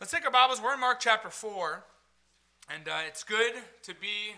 [0.00, 0.62] Let's take our Bibles.
[0.62, 1.82] We're in Mark chapter 4.
[2.72, 3.52] And uh, it's good
[3.82, 4.36] to be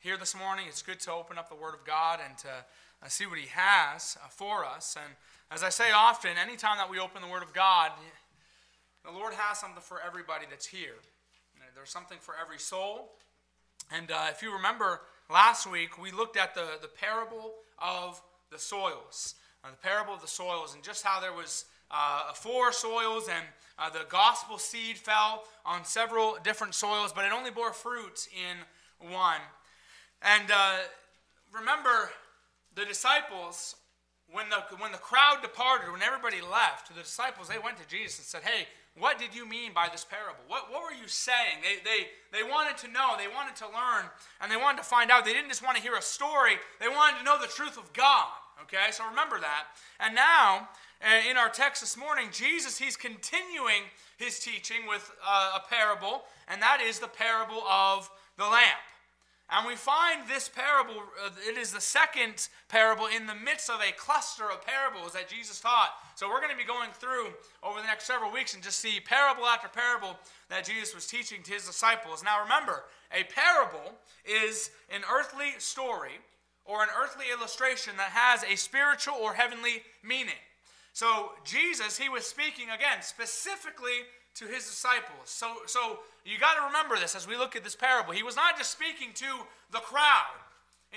[0.00, 0.64] here this morning.
[0.68, 3.46] It's good to open up the Word of God and to uh, see what He
[3.52, 4.96] has uh, for us.
[5.00, 5.14] And
[5.52, 7.92] as I say often, anytime that we open the Word of God,
[9.04, 10.96] the Lord has something for everybody that's here.
[11.76, 13.12] There's something for every soul.
[13.92, 18.20] And uh, if you remember last week, we looked at the, the parable of
[18.50, 19.36] the soils.
[19.62, 23.44] The parable of the soils and just how there was uh, four soils, and
[23.78, 29.10] uh, the gospel seed fell on several different soils, but it only bore fruit in
[29.10, 29.40] one.
[30.22, 30.76] And uh,
[31.52, 32.10] remember,
[32.74, 33.76] the disciples,
[34.30, 38.18] when the, when the crowd departed, when everybody left, the disciples, they went to Jesus
[38.18, 38.66] and said, Hey,
[38.98, 40.42] what did you mean by this parable?
[40.46, 41.62] What, what were you saying?
[41.62, 45.10] They, they, they wanted to know, they wanted to learn, and they wanted to find
[45.10, 45.24] out.
[45.24, 47.92] They didn't just want to hear a story, they wanted to know the truth of
[47.92, 48.28] God.
[48.62, 49.68] Okay, so remember that.
[50.00, 50.68] And now,
[51.02, 53.82] uh, in our text this morning, Jesus, he's continuing
[54.18, 58.80] his teaching with uh, a parable, and that is the parable of the lamp.
[59.52, 63.80] And we find this parable, uh, it is the second parable in the midst of
[63.80, 65.90] a cluster of parables that Jesus taught.
[66.14, 67.28] So we're going to be going through
[67.62, 70.16] over the next several weeks and just see parable after parable
[70.50, 72.22] that Jesus was teaching to his disciples.
[72.22, 76.20] Now remember, a parable is an earthly story
[76.64, 80.38] or an earthly illustration that has a spiritual or heavenly meaning.
[80.92, 85.26] So Jesus, he was speaking again specifically to his disciples.
[85.26, 88.12] So, so you got to remember this as we look at this parable.
[88.12, 89.26] He was not just speaking to
[89.72, 90.38] the crowd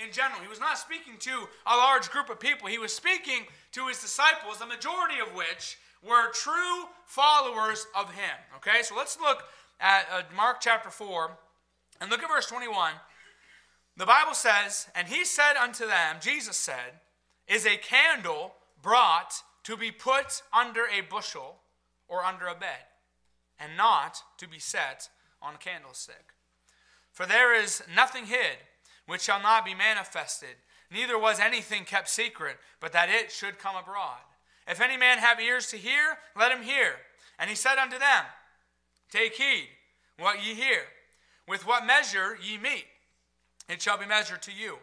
[0.02, 0.40] in general.
[0.40, 2.68] He was not speaking to a large group of people.
[2.68, 8.36] He was speaking to his disciples, the majority of which were true followers of him.
[8.56, 9.44] Okay, so let's look
[9.80, 11.36] at uh, Mark chapter 4
[12.00, 12.92] and look at verse 21.
[13.96, 17.00] The Bible says, And he said unto them, Jesus said,
[17.48, 21.56] Is a candle brought to be put under a bushel
[22.08, 22.84] or under a bed,
[23.58, 25.08] and not to be set
[25.42, 26.34] on a candlestick?
[27.12, 28.58] For there is nothing hid
[29.06, 30.56] which shall not be manifested,
[30.90, 34.20] neither was anything kept secret, but that it should come abroad.
[34.66, 36.94] If any man have ears to hear, let him hear.
[37.38, 38.24] And he said unto them,
[39.10, 39.68] Take heed
[40.18, 40.82] what ye hear.
[41.46, 42.86] With what measure ye meet,
[43.68, 44.78] it shall be measured to you.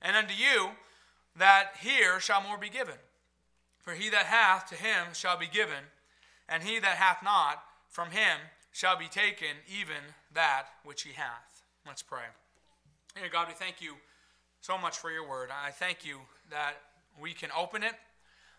[0.00, 0.70] And unto you
[1.36, 2.94] that hear shall more be given.
[3.86, 5.94] For he that hath to him shall be given,
[6.48, 8.38] and he that hath not from him
[8.72, 10.02] shall be taken even
[10.34, 11.62] that which he hath.
[11.86, 12.26] Let's pray.
[13.14, 13.94] Dear God, we thank you
[14.60, 15.50] so much for your word.
[15.54, 16.18] I thank you
[16.50, 16.72] that
[17.22, 17.92] we can open it,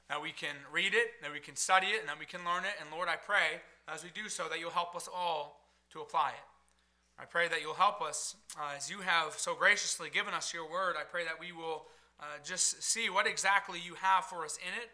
[0.08, 2.64] that we can read it, that we can study it, and that we can learn
[2.64, 2.80] it.
[2.80, 3.60] And Lord, I pray
[3.94, 5.60] as we do so that you'll help us all
[5.92, 7.22] to apply it.
[7.22, 10.72] I pray that you'll help us uh, as you have so graciously given us your
[10.72, 10.96] word.
[10.98, 11.84] I pray that we will
[12.18, 14.90] uh, just see what exactly you have for us in it.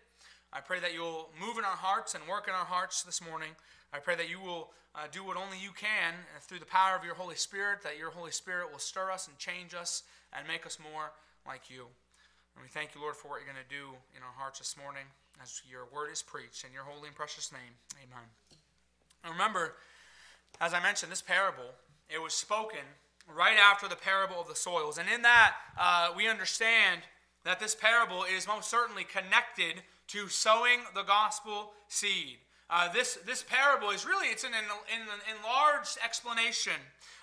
[0.54, 3.50] I pray that you'll move in our hearts and work in our hearts this morning.
[3.92, 6.96] I pray that you will uh, do what only you can uh, through the power
[6.96, 10.48] of your Holy Spirit, that your Holy Spirit will stir us and change us and
[10.48, 11.10] make us more
[11.48, 11.90] like you.
[12.54, 14.78] And we thank you, Lord, for what you're going to do in our hearts this
[14.78, 15.10] morning
[15.42, 16.64] as your word is preached.
[16.64, 18.30] In your holy and precious name, amen.
[19.24, 19.74] And remember,
[20.62, 21.74] as I mentioned, this parable
[22.14, 22.86] it was spoken
[23.26, 25.00] right after the parable of the soils.
[25.00, 27.02] And in that, uh, we understand
[27.44, 32.38] that this parable is most certainly connected to sowing the gospel seed.
[32.70, 36.74] Uh, this, this parable is really, it's an, an, an enlarged explanation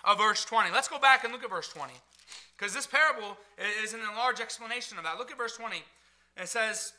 [0.05, 0.71] of verse 20.
[0.71, 1.93] Let's go back and look at verse 20.
[2.57, 3.37] Because this parable
[3.83, 5.17] is an enlarged explanation of that.
[5.17, 5.77] Look at verse 20.
[6.37, 6.93] It says,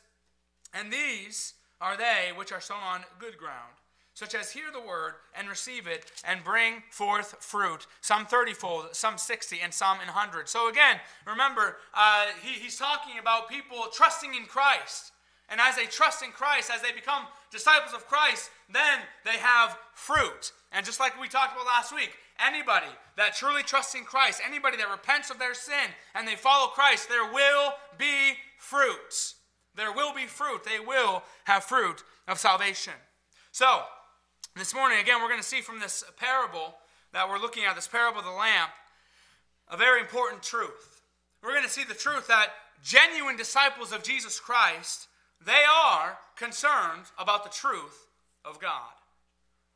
[0.73, 3.73] And these are they which are sown on good ground
[4.13, 8.85] such as hear the word and receive it and bring forth fruit, some 30 fold,
[8.91, 10.47] some 60, and some in 100.
[10.47, 15.12] So again, remember, uh, he, he's talking about people trusting in Christ.
[15.49, 19.77] And as they trust in Christ, as they become disciples of Christ, then they have
[19.93, 20.51] fruit.
[20.71, 22.87] And just like we talked about last week, anybody
[23.17, 27.09] that truly trusts in Christ, anybody that repents of their sin and they follow Christ,
[27.09, 29.35] there will be fruit.
[29.75, 30.63] There will be fruit.
[30.63, 32.93] They will have fruit of salvation.
[33.51, 33.83] So,
[34.55, 36.75] this morning, again, we're going to see from this parable
[37.11, 38.71] that we're looking at, this parable of the lamp,
[39.69, 41.01] a very important truth.
[41.41, 42.49] We're going to see the truth that
[42.83, 45.07] genuine disciples of Jesus Christ,
[45.45, 48.07] they are concerned about the truth
[48.45, 48.93] of God.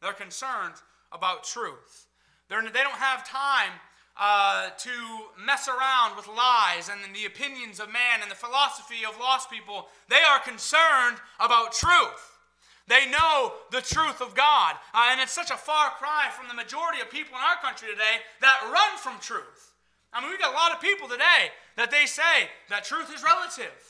[0.01, 0.75] They're concerned
[1.11, 2.07] about truth.
[2.49, 3.71] They're, they don't have time
[4.19, 4.91] uh, to
[5.43, 9.87] mess around with lies and the opinions of man and the philosophy of lost people.
[10.09, 12.37] They are concerned about truth.
[12.87, 14.75] They know the truth of God.
[14.93, 17.89] Uh, and it's such a far cry from the majority of people in our country
[17.89, 19.73] today that run from truth.
[20.13, 23.23] I mean, we've got a lot of people today that they say that truth is
[23.23, 23.87] relative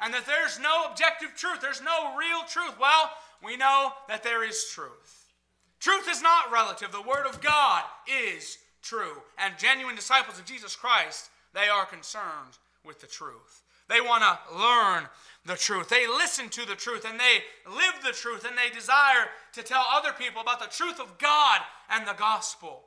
[0.00, 2.78] and that there's no objective truth, there's no real truth.
[2.80, 3.10] Well,
[3.44, 5.32] we know that there is truth.
[5.80, 6.92] Truth is not relative.
[6.92, 9.22] The Word of God is true.
[9.38, 13.62] And genuine disciples of Jesus Christ, they are concerned with the truth.
[13.88, 15.08] They want to learn
[15.46, 15.88] the truth.
[15.88, 19.84] They listen to the truth and they live the truth and they desire to tell
[19.90, 21.60] other people about the truth of God
[21.90, 22.82] and the gospel.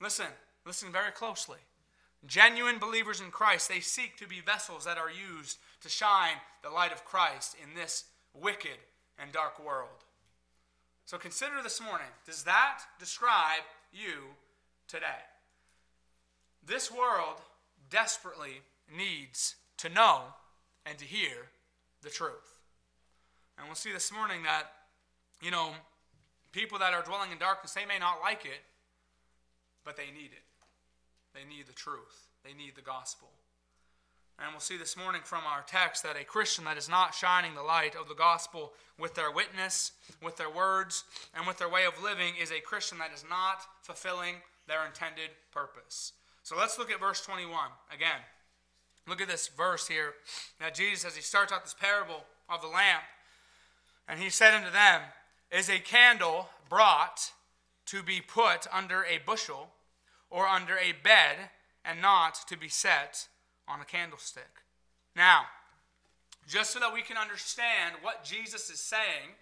[0.00, 0.26] Listen,
[0.66, 1.58] listen very closely.
[2.26, 6.70] Genuine believers in Christ, they seek to be vessels that are used to shine the
[6.70, 8.04] light of Christ in this
[8.34, 8.78] wicked
[9.18, 10.04] and dark world.
[11.04, 13.62] So consider this morning does that describe
[13.92, 14.34] you
[14.88, 15.22] today?
[16.66, 17.40] This world
[17.90, 18.62] desperately
[18.96, 20.22] needs to know
[20.86, 21.50] and to hear
[22.02, 22.58] the truth.
[23.58, 24.64] And we'll see this morning that,
[25.42, 25.70] you know,
[26.52, 28.62] people that are dwelling in darkness, they may not like it,
[29.84, 30.42] but they need it.
[31.34, 33.28] They need the truth, they need the gospel.
[34.38, 37.54] And we'll see this morning from our text that a Christian that is not shining
[37.54, 41.04] the light of the gospel with their witness, with their words,
[41.36, 44.36] and with their way of living is a Christian that is not fulfilling
[44.66, 46.12] their intended purpose.
[46.42, 47.52] So let's look at verse 21
[47.94, 48.20] again.
[49.06, 50.14] Look at this verse here
[50.60, 53.02] Now, Jesus, as he starts out this parable of the lamp,
[54.08, 55.02] and he said unto them,
[55.50, 57.32] Is a candle brought
[57.86, 59.70] to be put under a bushel
[60.30, 61.50] or under a bed,
[61.84, 63.28] and not to be set
[63.68, 64.62] on a candlestick?
[65.14, 65.42] Now,
[66.48, 69.36] just so that we can understand what Jesus is saying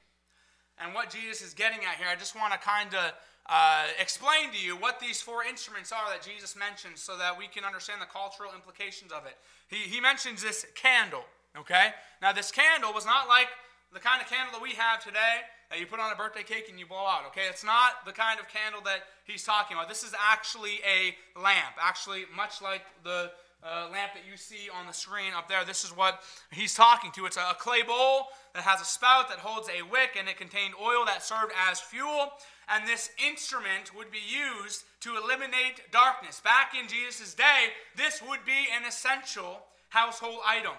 [0.79, 3.12] and what Jesus is getting at here, I just want to kind of
[3.46, 7.49] uh, explain to you what these four instruments are that Jesus mentions so that we
[7.49, 9.37] can understand the cultural implications of it.
[9.69, 11.25] He, he mentions this candle,
[11.58, 11.90] okay?
[12.20, 13.49] Now, this candle was not like
[13.93, 16.66] the kind of candle that we have today that you put on a birthday cake
[16.69, 17.48] and you blow out, okay?
[17.48, 19.88] It's not the kind of candle that he's talking about.
[19.88, 23.32] This is actually a lamp, actually, much like the
[23.64, 25.64] uh, lamp that you see on the screen up there.
[25.64, 26.20] This is what
[26.50, 27.24] he's talking to.
[27.24, 30.74] It's a clay bowl that has a spout that holds a wick and it contained
[30.78, 32.32] oil that served as fuel
[32.69, 36.40] and this instrument would be used to eliminate darkness.
[36.44, 40.76] Back in Jesus' day, this would be an essential household item.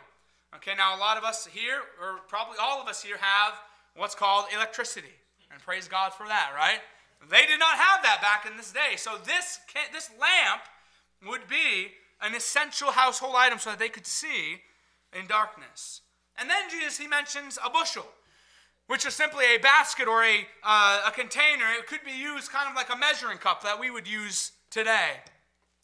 [0.56, 3.54] Okay, now a lot of us here, or probably all of us here, have
[3.96, 5.14] what's called electricity.
[5.52, 6.80] And praise God for that, right?
[7.30, 8.98] They did not have that back in this day.
[8.98, 9.60] So this,
[9.94, 10.64] this lamp
[11.26, 11.92] would be
[12.22, 14.62] an essential household item so that they could see
[15.18, 16.02] in darkness.
[16.38, 18.08] And then Jesus, he mentions a bushel
[18.88, 21.66] which is simply a basket or a, uh, a container.
[21.80, 25.22] It could be used kind of like a measuring cup that we would use today.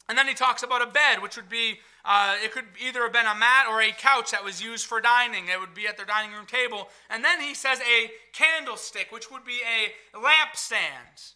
[0.08, 3.12] And then he talks about a bed, which would be, uh, it could either have
[3.12, 5.48] been a mat or a couch that was used for dining.
[5.48, 6.88] It would be at their dining room table.
[7.10, 11.34] And then he says a candlestick, which would be a lampstand.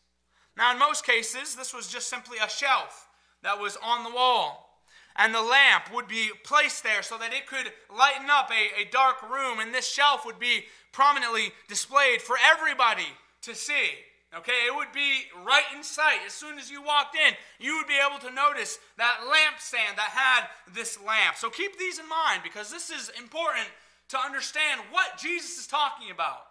[0.56, 3.08] Now, in most cases, this was just simply a shelf
[3.42, 4.80] that was on the wall.
[5.16, 8.90] And the lamp would be placed there so that it could lighten up a, a
[8.90, 9.60] dark room.
[9.60, 13.06] And this shelf would be prominently displayed for everybody
[13.42, 13.90] to see.
[14.36, 16.18] Okay, it would be right in sight.
[16.26, 20.10] As soon as you walked in, you would be able to notice that lampstand that
[20.10, 21.36] had this lamp.
[21.36, 23.68] So keep these in mind because this is important
[24.08, 26.46] to understand what Jesus is talking about.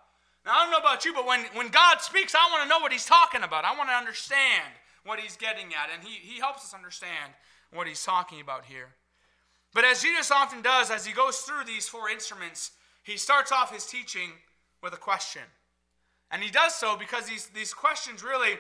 [0.46, 2.80] Now, I don't know about you, but when, when God speaks, I want to know
[2.80, 3.66] what he's talking about.
[3.66, 4.72] I want to understand
[5.06, 7.34] what he's getting at, and he, he helps us understand
[7.74, 8.90] what he's talking about here.
[9.74, 12.72] But as Jesus often does, as he goes through these four instruments,
[13.04, 14.32] he starts off his teaching
[14.82, 15.42] with a question.
[16.34, 18.58] And he does so because these, these questions really,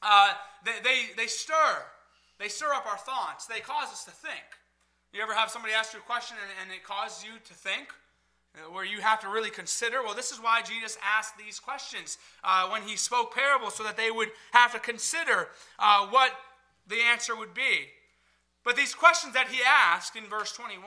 [0.00, 0.32] uh,
[0.64, 1.82] they, they, they stir.
[2.38, 3.46] They stir up our thoughts.
[3.46, 4.44] They cause us to think.
[5.12, 7.88] You ever have somebody ask you a question and, and it causes you to think?
[8.52, 10.02] Uh, where you have to really consider.
[10.02, 13.96] Well, this is why Jesus asked these questions uh, when he spoke parables, so that
[13.96, 15.48] they would have to consider
[15.78, 16.32] uh, what
[16.88, 17.86] the answer would be.
[18.64, 20.82] But these questions that he asked in verse 21,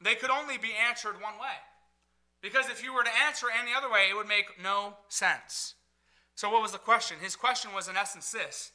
[0.00, 1.52] they could only be answered one way.
[2.42, 5.74] Because if you were to answer any other way, it would make no sense.
[6.34, 7.18] So, what was the question?
[7.20, 8.72] His question was, in essence, this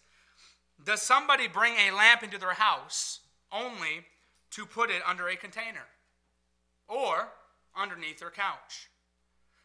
[0.84, 4.06] Does somebody bring a lamp into their house only
[4.52, 5.88] to put it under a container
[6.88, 7.30] or
[7.76, 8.90] underneath their couch?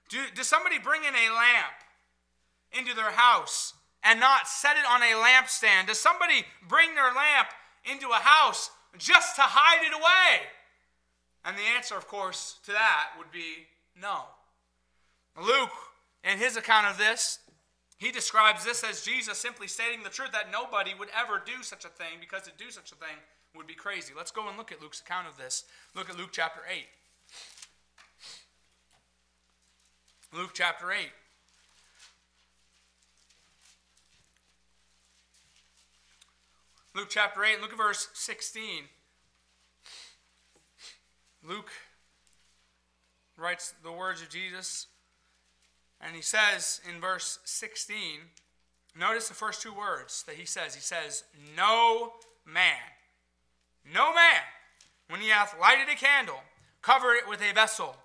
[0.08, 1.76] Do, does somebody bring in a lamp
[2.72, 5.86] into their house and not set it on a lampstand?
[5.86, 7.48] Does somebody bring their lamp
[7.84, 10.48] into a house just to hide it away?
[11.44, 13.66] And the answer, of course, to that would be
[14.00, 14.22] no.
[15.40, 15.70] Luke,
[16.24, 17.38] in his account of this,
[17.98, 21.84] he describes this as Jesus simply stating the truth that nobody would ever do such
[21.84, 23.16] a thing because to do such a thing
[23.54, 24.12] would be crazy.
[24.16, 25.64] Let's go and look at Luke's account of this.
[25.94, 26.84] Look at Luke chapter 8.
[30.32, 30.98] Luke chapter 8.
[36.94, 38.84] Luke chapter 8, look at verse 16.
[41.46, 41.70] Luke
[43.40, 44.86] writes the words of Jesus.
[46.00, 48.20] And he says in verse 16,
[48.98, 50.74] notice the first two words that he says.
[50.74, 51.24] He says,
[51.56, 52.12] No
[52.46, 52.78] man,
[53.92, 54.42] no man,
[55.08, 56.40] when he hath lighted a candle,
[56.82, 57.96] cover it with a vessel,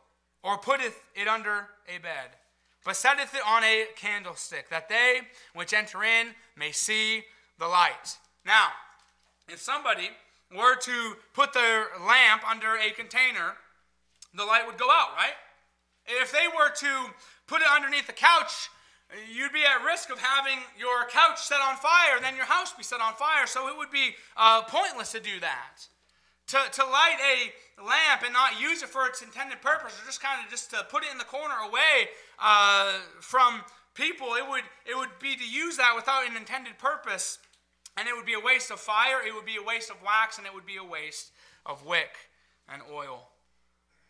[0.43, 2.31] or putteth it under a bed,
[2.83, 5.21] but setteth it on a candlestick, that they
[5.53, 6.27] which enter in
[6.57, 7.23] may see
[7.57, 8.17] the light.
[8.45, 8.67] Now,
[9.47, 10.09] if somebody
[10.55, 13.55] were to put their lamp under a container,
[14.35, 15.35] the light would go out, right?
[16.05, 17.13] If they were to
[17.47, 18.69] put it underneath the couch,
[19.31, 22.73] you'd be at risk of having your couch set on fire, and then your house
[22.73, 23.47] be set on fire.
[23.47, 25.87] So it would be uh, pointless to do that.
[26.47, 30.21] To, to light a lamp and not use it for its intended purpose, or just
[30.21, 33.61] kind of just to put it in the corner away uh, from
[33.95, 37.39] people, it would, it would be to use that without an intended purpose.
[37.97, 40.37] And it would be a waste of fire, it would be a waste of wax,
[40.37, 41.31] and it would be a waste
[41.65, 42.29] of wick
[42.67, 43.29] and oil.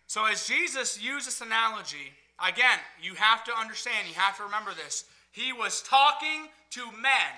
[0.08, 2.14] So, as Jesus used this analogy,
[2.46, 5.06] again, you have to understand, you have to remember this.
[5.32, 7.34] He was talking to men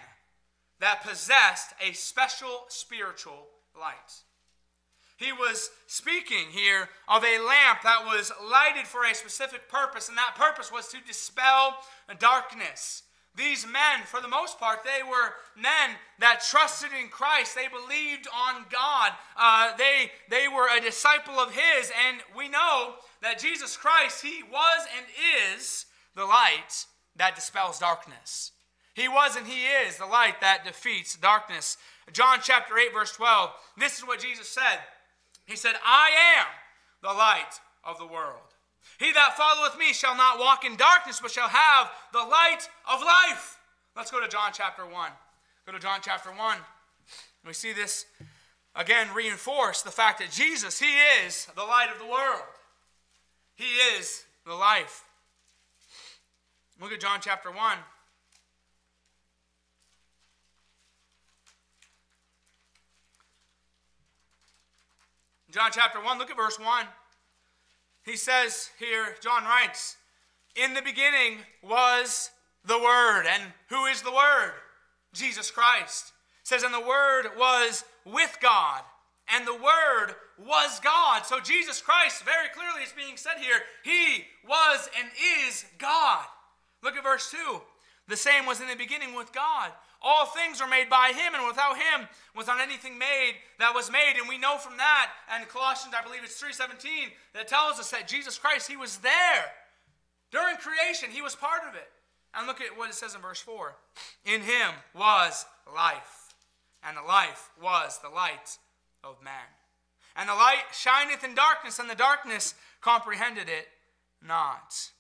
[0.79, 3.47] that possessed a special spiritual
[3.79, 4.21] light.
[5.17, 10.17] He was speaking here of a lamp that was lighted for a specific purpose, and
[10.17, 11.77] that purpose was to dispel
[12.19, 13.01] darkness.
[13.37, 17.53] These men, for the most part, they were men that trusted in Christ.
[17.53, 19.11] They believed on God.
[19.37, 21.91] Uh, they, they were a disciple of His.
[22.07, 25.05] And we know that Jesus Christ, He was and
[25.55, 28.53] is the light that dispels darkness.
[28.95, 31.77] He was and He is the light that defeats darkness.
[32.11, 34.79] John chapter 8, verse 12, this is what Jesus said.
[35.45, 36.47] He said, I am
[37.03, 38.46] the light of the world.
[38.99, 43.01] He that followeth me shall not walk in darkness, but shall have the light of
[43.01, 43.59] life.
[43.95, 45.11] Let's go to John chapter 1.
[45.65, 46.57] Go to John chapter 1.
[47.45, 48.05] We see this
[48.75, 50.93] again reinforce the fact that Jesus, He
[51.25, 52.43] is the light of the world.
[53.55, 53.65] He
[53.97, 55.03] is the life.
[56.79, 57.77] Look at John chapter 1.
[65.49, 66.85] John chapter 1, look at verse 1.
[68.07, 69.97] He says here, John writes,
[70.55, 72.31] In the beginning was
[72.65, 73.25] the Word.
[73.27, 74.53] And who is the Word?
[75.13, 76.13] Jesus Christ.
[76.41, 78.81] It says, And the Word was with God.
[79.35, 81.25] And the Word was God.
[81.25, 85.09] So Jesus Christ, very clearly, is being said here, He was and
[85.45, 86.25] is God.
[86.81, 87.59] Look at verse 2.
[88.07, 89.71] The same was in the beginning with God.
[90.01, 93.91] All things are made by him, and without him was not anything made that was
[93.91, 94.13] made.
[94.17, 98.07] And we know from that, and Colossians, I believe it's 3.17, that tells us that
[98.07, 99.45] Jesus Christ, he was there.
[100.31, 101.89] During creation, he was part of it.
[102.35, 103.75] And look at what it says in verse 4.
[104.25, 106.35] In him was life,
[106.83, 108.57] and the life was the light
[109.03, 109.49] of man.
[110.15, 113.67] And the light shineth in darkness, and the darkness comprehended it
[114.25, 114.91] not.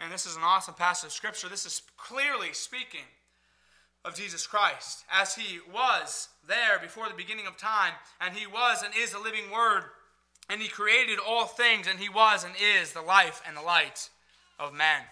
[0.00, 1.48] And this is an awesome passage of Scripture.
[1.48, 3.04] This is clearly speaking
[4.08, 8.82] of Jesus Christ, as he was there before the beginning of time, and he was
[8.82, 9.84] and is the living Word,
[10.48, 14.08] and he created all things, and he was and is the life and the light
[14.58, 15.02] of man.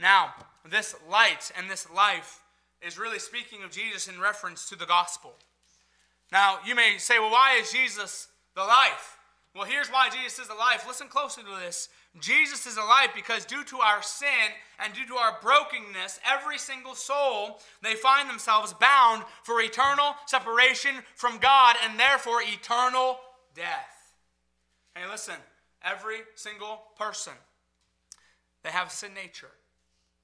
[0.00, 0.32] Now,
[0.68, 2.40] this light and this life
[2.80, 5.34] is really speaking of Jesus in reference to the gospel.
[6.32, 9.18] Now, you may say, well, why is Jesus the life?
[9.54, 10.86] Well, here's why Jesus is the life.
[10.88, 11.90] Listen closely to this.
[12.20, 14.28] Jesus is alive because due to our sin
[14.78, 20.94] and due to our brokenness, every single soul, they find themselves bound for eternal separation
[21.16, 23.18] from God and therefore eternal
[23.54, 24.14] death.
[24.94, 25.34] Hey, listen,
[25.82, 27.32] every single person,
[28.62, 29.50] they have sin nature.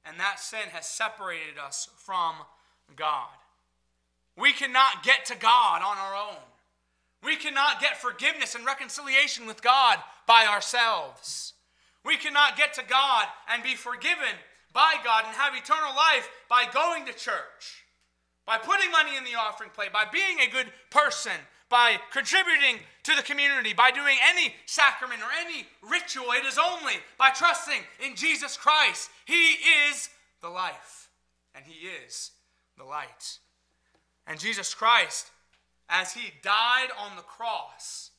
[0.05, 2.35] And that sin has separated us from
[2.97, 3.29] God.
[4.37, 6.39] We cannot get to God on our own.
[7.23, 11.53] We cannot get forgiveness and reconciliation with God by ourselves.
[12.05, 14.35] We cannot get to God and be forgiven
[14.73, 17.85] by God and have eternal life by going to church,
[18.47, 21.33] by putting money in the offering plate, by being a good person,
[21.69, 26.33] by contributing to the community, by doing any sacrament or any ritual.
[26.33, 29.11] It is only by trusting in Jesus Christ.
[29.25, 29.57] He
[29.91, 30.09] is
[30.41, 31.11] the life,
[31.55, 32.33] and He is
[32.79, 33.39] the light.
[34.27, 35.31] And Jesus Christ,
[35.89, 38.10] as He died on the cross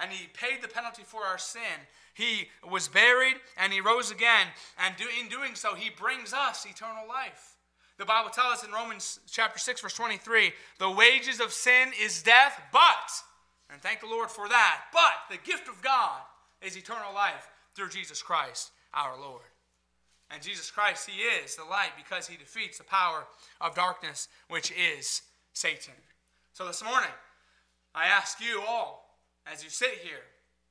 [0.00, 1.86] and He paid the penalty for our sin,
[2.18, 4.48] he was buried and he rose again.
[4.84, 7.54] And do, in doing so, he brings us eternal life.
[7.96, 12.22] The Bible tells us in Romans chapter 6, verse 23 the wages of sin is
[12.24, 13.12] death, but,
[13.72, 16.20] and thank the Lord for that, but the gift of God
[16.60, 19.42] is eternal life through Jesus Christ our Lord.
[20.28, 23.26] And Jesus Christ, He is the light because He defeats the power
[23.60, 25.94] of darkness, which is Satan.
[26.52, 27.10] So this morning,
[27.94, 29.07] I ask you all,
[29.52, 30.24] as you sit here,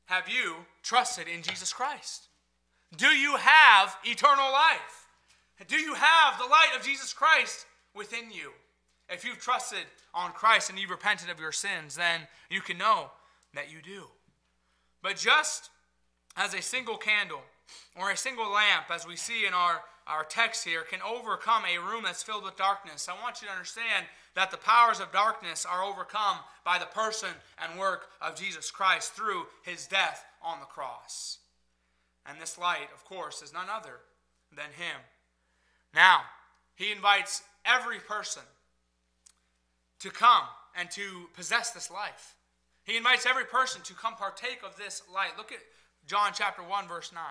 [0.05, 2.27] have you trusted in Jesus Christ?
[2.95, 5.07] Do you have eternal life?
[5.67, 7.65] Do you have the light of Jesus Christ
[7.95, 8.51] within you?
[9.09, 13.11] If you've trusted on Christ and you've repented of your sins, then you can know
[13.53, 14.05] that you do.
[15.01, 15.69] But just
[16.35, 17.41] as a single candle
[17.99, 21.79] or a single lamp, as we see in our, our text here, can overcome a
[21.79, 24.05] room that's filled with darkness, I want you to understand
[24.37, 29.13] that the powers of darkness are overcome by the person and work of Jesus Christ
[29.13, 31.39] through his death on the cross.
[32.23, 33.95] And this light, of course, is none other
[34.55, 35.01] than him.
[35.91, 36.21] Now,
[36.75, 38.43] he invites every person
[40.01, 40.43] to come
[40.79, 42.35] and to possess this life.
[42.83, 45.31] He invites every person to come partake of this light.
[45.35, 45.61] Look at
[46.05, 47.23] John chapter 1, verse 9.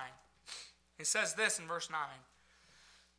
[0.99, 2.01] It says this in verse 9.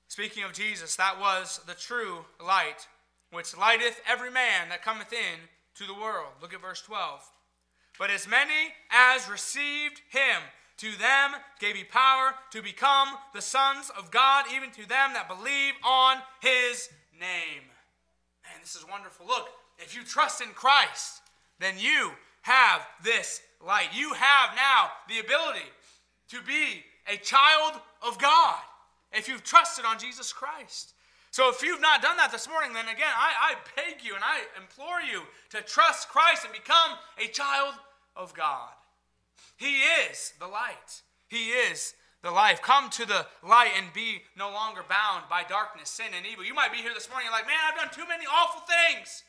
[0.10, 2.86] Speaking of Jesus, that was the true light,
[3.32, 5.40] which lighteth every man that cometh in
[5.76, 6.32] to the world.
[6.42, 7.22] Look at verse 12.
[8.00, 10.42] But as many as received him,
[10.78, 15.28] to them gave he power to become the sons of God, even to them that
[15.28, 17.66] believe on his name.
[18.44, 19.26] Man, this is wonderful.
[19.26, 21.22] Look, if you trust in Christ,
[21.60, 22.12] then you
[22.44, 23.90] have this light.
[23.94, 25.66] You have now the ability
[26.30, 28.60] to be a child of God
[29.12, 30.94] if you've trusted on Jesus Christ.
[31.38, 34.24] So if you've not done that this morning, then again, I, I beg you and
[34.24, 37.76] I implore you to trust Christ and become a child
[38.16, 38.74] of God.
[39.56, 41.04] He is the light.
[41.28, 42.64] He is the life.
[42.64, 46.44] Come to the light and be no longer bound by darkness, sin, and evil.
[46.44, 49.22] You might be here this morning, like, man, I've done too many awful things.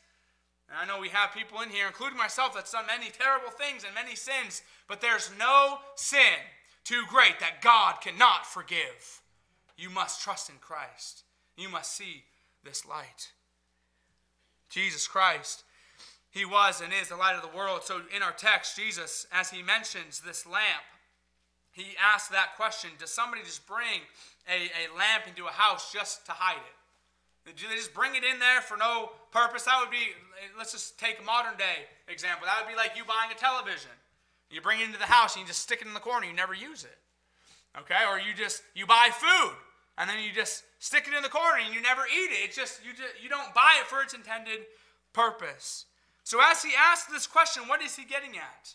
[0.67, 3.83] And I know we have people in here, including myself, that's done many terrible things
[3.83, 6.41] and many sins, but there's no sin
[6.83, 9.21] too great that God cannot forgive.
[9.77, 11.25] You must trust in Christ.
[11.59, 12.23] You must see
[12.63, 13.31] this light.
[14.69, 15.63] Jesus Christ
[16.31, 17.83] he was and is the light of the world.
[17.83, 20.85] So in our text, Jesus, as he mentions this lamp,
[21.71, 24.01] he asks that question Does somebody just bring
[24.47, 27.57] a, a lamp into a house just to hide it?
[27.57, 29.63] Do they just bring it in there for no purpose?
[29.63, 30.13] That would be,
[30.57, 32.45] let's just take a modern day example.
[32.45, 33.91] That would be like you buying a television.
[34.51, 36.33] You bring it into the house and you just stick it in the corner, you
[36.33, 36.97] never use it.
[37.79, 38.05] Okay?
[38.07, 39.55] Or you just, you buy food
[39.99, 42.45] and then you just stick it in the corner and you never eat it.
[42.45, 44.59] It's just, you, just, you don't buy it for its intended
[45.11, 45.85] purpose.
[46.23, 48.73] So, as he asks this question, what is he getting at?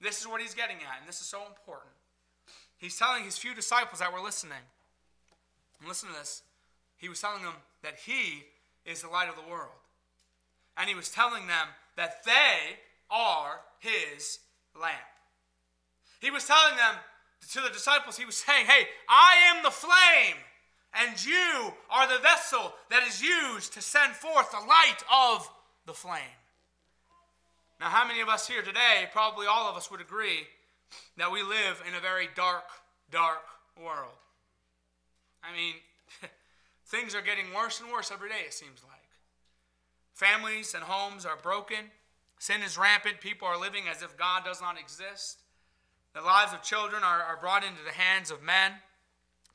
[0.00, 1.92] This is what he's getting at, and this is so important.
[2.78, 4.64] He's telling his few disciples that were listening,
[5.78, 6.42] and listen to this.
[6.96, 8.44] He was telling them that he
[8.86, 9.70] is the light of the world.
[10.76, 12.78] And he was telling them that they
[13.10, 14.38] are his
[14.80, 14.94] lamp.
[16.20, 16.94] He was telling them,
[17.50, 20.36] to the disciples, he was saying, Hey, I am the flame,
[20.94, 25.48] and you are the vessel that is used to send forth the light of
[25.86, 26.20] the flame.
[27.80, 30.46] Now, how many of us here today, probably all of us would agree,
[31.16, 32.64] that we live in a very dark,
[33.10, 33.42] dark
[33.76, 34.14] world?
[35.42, 35.74] I mean,
[36.86, 39.00] things are getting worse and worse every day, it seems like.
[40.14, 41.90] Families and homes are broken.
[42.38, 43.20] Sin is rampant.
[43.20, 45.38] People are living as if God does not exist.
[46.14, 48.72] The lives of children are, are brought into the hands of men.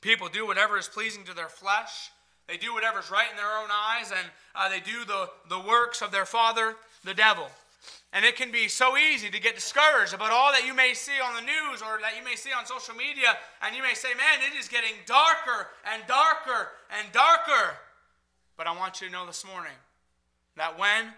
[0.02, 2.12] People do whatever is pleasing to their flesh.
[2.48, 5.60] They do whatever is right in their own eyes, and uh, they do the, the
[5.60, 7.48] works of their father, the devil.
[8.14, 11.20] And it can be so easy to get discouraged about all that you may see
[11.24, 14.10] on the news or that you may see on social media, and you may say,
[14.16, 17.76] Man, it is getting darker and darker and darker.
[18.56, 19.76] But I want you to know this morning
[20.56, 21.14] that when,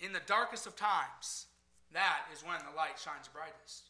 [0.00, 1.46] in the darkest of times,
[1.92, 3.88] that is when the light shines brightest.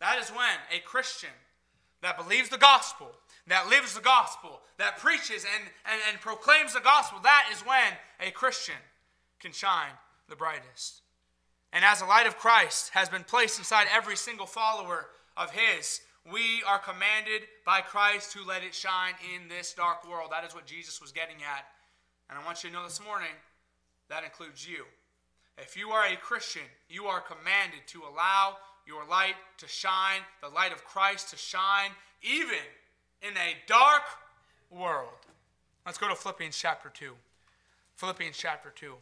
[0.00, 1.30] That is when a Christian
[2.04, 3.10] that believes the gospel,
[3.46, 7.96] that lives the gospel, that preaches and, and, and proclaims the gospel, that is when
[8.20, 8.74] a Christian
[9.40, 9.96] can shine
[10.28, 11.00] the brightest.
[11.72, 16.02] And as the light of Christ has been placed inside every single follower of His,
[16.30, 20.28] we are commanded by Christ to let it shine in this dark world.
[20.30, 21.64] That is what Jesus was getting at.
[22.28, 23.34] And I want you to know this morning
[24.10, 24.84] that includes you.
[25.56, 30.48] If you are a Christian, you are commanded to allow your light to shine, the
[30.48, 31.90] light of Christ to shine,
[32.22, 32.64] even
[33.22, 34.02] in a dark
[34.70, 35.08] world.
[35.86, 37.12] Let's go to Philippians chapter 2.
[37.96, 38.94] Philippians chapter 2.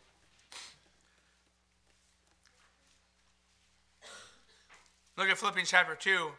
[5.16, 6.30] Look at Philippians chapter 2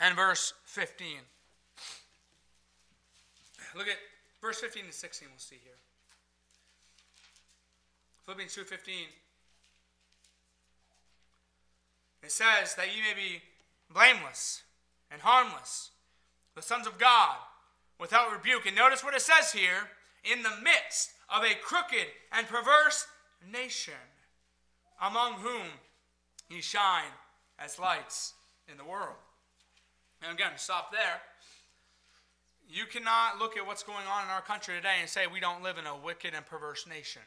[0.00, 1.18] and verse 15.
[3.76, 3.96] Look at
[4.40, 5.74] verse 15 and 16, we'll see here.
[8.28, 9.08] Philippians 2:15.
[12.22, 13.42] It says that ye may be
[13.92, 14.62] blameless
[15.10, 15.90] and harmless,
[16.54, 17.36] the sons of God,
[17.98, 18.66] without rebuke.
[18.66, 19.88] And notice what it says here
[20.24, 23.06] in the midst of a crooked and perverse
[23.52, 23.94] nation,
[25.00, 25.66] among whom
[26.48, 27.12] ye shine
[27.58, 28.34] as lights
[28.70, 29.16] in the world.
[30.22, 31.20] And again, stop there.
[32.68, 35.62] you cannot look at what's going on in our country today and say we don't
[35.62, 37.22] live in a wicked and perverse nation.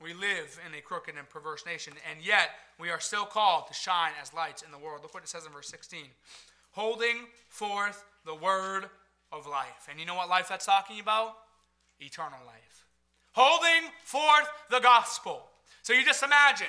[0.00, 3.74] We live in a crooked and perverse nation, and yet we are still called to
[3.74, 5.02] shine as lights in the world.
[5.02, 6.06] Look what it says in verse 16
[6.72, 7.16] holding
[7.48, 8.84] forth the word
[9.32, 9.88] of life.
[9.90, 11.34] And you know what life that's talking about?
[11.98, 12.84] Eternal life.
[13.32, 15.42] Holding forth the gospel.
[15.82, 16.68] So you just imagine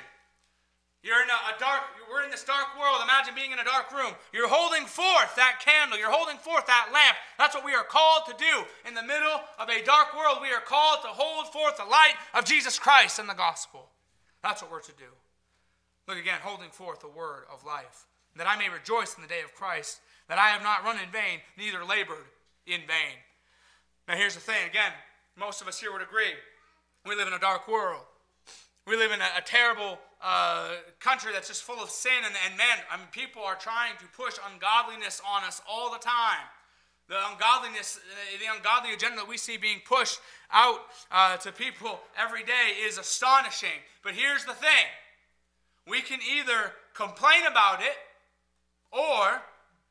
[1.01, 1.81] you're in a, a, dark,
[2.12, 2.99] we're in this dark world.
[3.01, 4.12] Imagine being in a dark room.
[4.33, 5.97] You're holding forth that candle.
[5.97, 7.15] You're holding forth that lamp.
[7.38, 8.67] That's what we are called to do.
[8.83, 12.19] In the middle of a dark world, we are called to hold forth the light
[12.33, 13.88] of Jesus Christ and the gospel.
[14.43, 15.12] That's what we're to do.
[16.07, 19.41] Look again, holding forth the word of life, that I may rejoice in the day
[19.41, 22.27] of Christ, that I have not run in vain, neither labored
[22.67, 23.15] in vain.
[24.07, 24.91] Now, here's the thing again,
[25.38, 26.33] most of us here would agree.
[27.05, 28.03] We live in a dark world.
[28.85, 32.58] We live in a, a terrible uh, country that's just full of sin, and, and
[32.58, 36.45] man, I mean, people are trying to push ungodliness on us all the time.
[37.08, 37.99] The ungodliness,
[38.39, 40.19] the ungodly agenda that we see being pushed
[40.51, 40.79] out
[41.12, 43.82] uh, to people every day is astonishing.
[44.03, 44.86] But here's the thing
[45.88, 47.97] we can either complain about it
[48.91, 49.41] or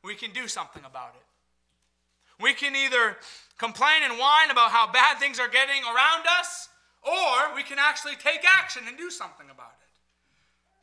[0.03, 2.41] we can do something about it.
[2.41, 3.17] We can either
[3.57, 6.69] complain and whine about how bad things are getting around us,
[7.03, 9.78] or we can actually take action and do something about it.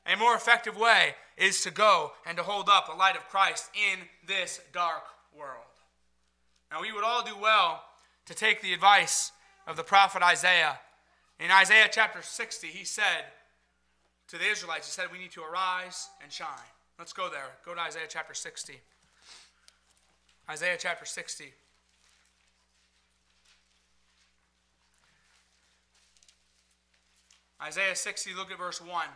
[0.06, 3.70] A more effective way is to go and to hold up the light of Christ
[3.74, 5.02] in this dark
[5.36, 5.64] world.
[6.70, 7.82] Now, we would all do well
[8.26, 9.32] to take the advice
[9.66, 10.78] of the prophet Isaiah.
[11.40, 13.24] In Isaiah chapter 60, he said
[14.28, 16.48] to the Israelites, he said, We need to arise and shine.
[16.98, 17.56] Let's go there.
[17.64, 18.80] Go to Isaiah chapter 60.
[20.48, 21.52] Isaiah chapter 60.
[27.62, 29.06] Isaiah 60, look at verse 1.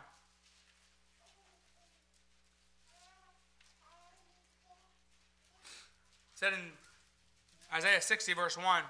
[6.41, 8.83] Said in Isaiah 60, verse 1,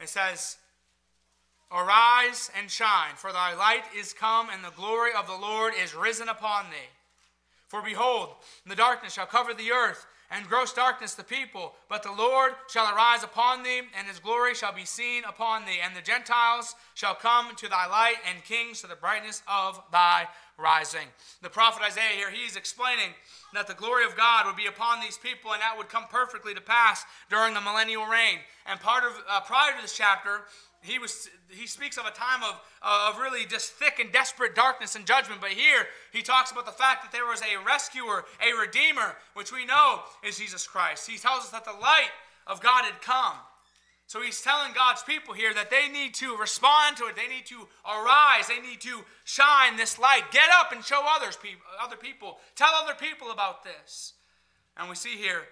[0.00, 0.58] it says,
[1.72, 5.92] Arise and shine, for thy light is come, and the glory of the Lord is
[5.92, 6.92] risen upon thee.
[7.66, 8.28] For behold,
[8.64, 11.74] the darkness shall cover the earth, and gross darkness the people.
[11.88, 15.78] But the Lord shall arise upon thee, and his glory shall be seen upon thee.
[15.82, 20.28] And the Gentiles shall come to thy light, and kings to the brightness of thy
[20.58, 21.08] rising.
[21.42, 23.12] The prophet Isaiah here, he's explaining
[23.52, 26.54] that the glory of God would be upon these people, and that would come perfectly
[26.54, 28.38] to pass during the millennial reign.
[28.66, 30.42] And part of uh, prior to this chapter,
[30.86, 34.54] he was he speaks of a time of, uh, of really just thick and desperate
[34.54, 38.24] darkness and judgment but here he talks about the fact that there was a rescuer
[38.40, 41.08] a redeemer which we know is jesus christ.
[41.08, 42.10] He tells us that the light
[42.46, 43.36] of god had come.
[44.06, 47.16] So he's telling god's people here that they need to respond to it.
[47.16, 48.46] They need to arise.
[48.48, 50.30] They need to shine this light.
[50.30, 52.38] Get up and show others people other people.
[52.54, 54.14] Tell other people about this.
[54.76, 55.42] And we see here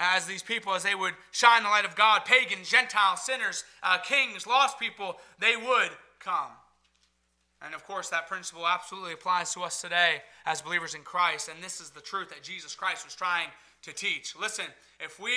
[0.00, 3.98] as these people, as they would shine the light of God, pagans, Gentiles, sinners, uh,
[3.98, 6.50] kings, lost people, they would come.
[7.62, 11.50] And of course, that principle absolutely applies to us today as believers in Christ.
[11.50, 13.48] And this is the truth that Jesus Christ was trying
[13.82, 14.34] to teach.
[14.40, 14.64] Listen,
[14.98, 15.32] if we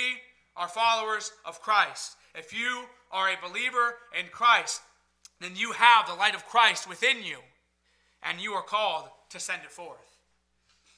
[0.56, 4.82] are followers of Christ, if you are a believer in Christ,
[5.42, 7.40] then you have the light of Christ within you,
[8.24, 10.18] and you are called to send it forth.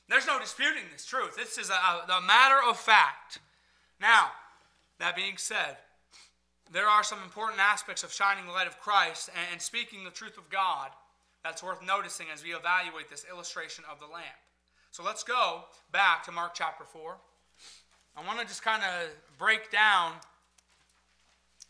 [0.07, 1.35] There's no disputing this truth.
[1.35, 3.39] This is a, a matter of fact.
[3.99, 4.31] Now,
[4.99, 5.77] that being said,
[6.71, 10.37] there are some important aspects of shining the light of Christ and, speaking the truth
[10.37, 10.89] of God
[11.43, 14.25] that's worth noticing as we evaluate this illustration of the lamp.
[14.91, 17.17] So let's go back to Mark chapter 4.
[18.17, 20.13] I want to just kind of break down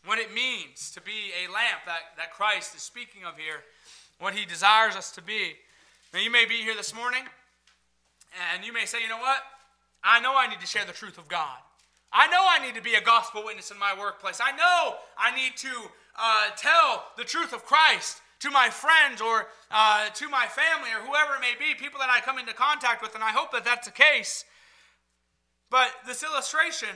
[0.04, 3.64] what it means to be a lamp that, that Christ is speaking of here,
[4.20, 5.54] what he desires us to be.
[6.14, 7.24] Now, you may be here this morning,
[8.54, 9.42] and you may say, you know what?
[10.02, 11.58] I know I need to share the truth of God.
[12.12, 14.40] I know I need to be a gospel witness in my workplace.
[14.42, 15.72] I know I need to
[16.18, 21.06] uh, tell the truth of Christ to my friends or uh, to my family or
[21.06, 23.64] whoever it may be, people that I come into contact with, and I hope that
[23.64, 24.44] that's the case.
[25.70, 26.90] But this illustration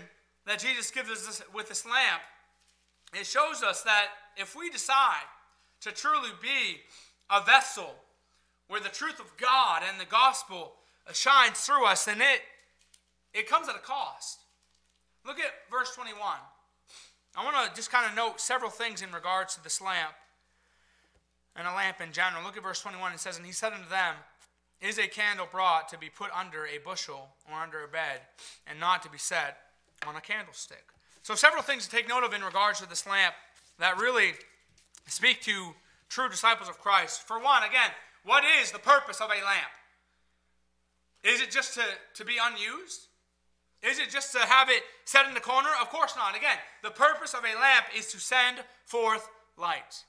[0.47, 2.23] that Jesus gives us with this lamp,
[3.13, 5.27] it shows us that if we decide
[5.81, 6.81] to truly be
[7.31, 7.95] a vessel
[8.69, 10.75] where the truth of God and the gospel
[11.13, 12.43] shines through us, then it,
[13.35, 14.39] it comes at a cost.
[15.25, 16.17] Look at verse 21.
[17.37, 20.15] I want to just kind of note several things in regards to this lamp
[21.55, 22.43] and a lamp in general.
[22.43, 23.13] Look at verse 21.
[23.13, 24.15] It says, And he said unto them,
[24.81, 28.21] Is a candle brought to be put under a bushel or under a bed,
[28.67, 29.59] and not to be set
[30.07, 30.85] on a candlestick?
[31.23, 33.35] So, several things to take note of in regards to this lamp
[33.79, 34.33] that really
[35.07, 35.75] speak to
[36.09, 37.27] true disciples of Christ.
[37.27, 37.91] For one, again,
[38.25, 39.71] what is the purpose of a lamp?
[41.23, 41.83] Is it just to,
[42.15, 43.07] to be unused?
[43.83, 45.71] Is it just to have it set in the corner?
[45.81, 46.37] Of course not.
[46.37, 50.05] Again, the purpose of a lamp is to send forth light.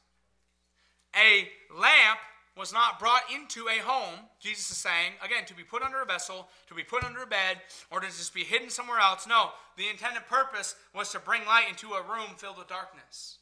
[1.16, 2.20] A lamp
[2.58, 6.06] was not brought into a home, Jesus is saying, again, to be put under a
[6.06, 9.26] vessel, to be put under a bed, or to just be hidden somewhere else.
[9.26, 13.38] No, the intended purpose was to bring light into a room filled with darkness.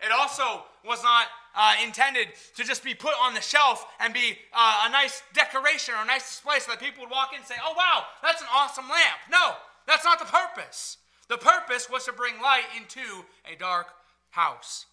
[0.00, 4.38] It also was not uh, intended to just be put on the shelf and be
[4.52, 7.46] uh, a nice decoration or a nice display so that people would walk in and
[7.46, 9.18] say, oh, wow, that's an awesome lamp.
[9.30, 9.52] No,
[9.86, 10.98] that's not the purpose.
[11.28, 13.86] The purpose was to bring light into a dark
[14.30, 14.86] house.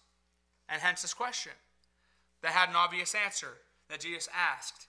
[0.68, 1.52] And hence this question
[2.42, 3.58] that had an obvious answer
[3.90, 4.86] that Jesus asked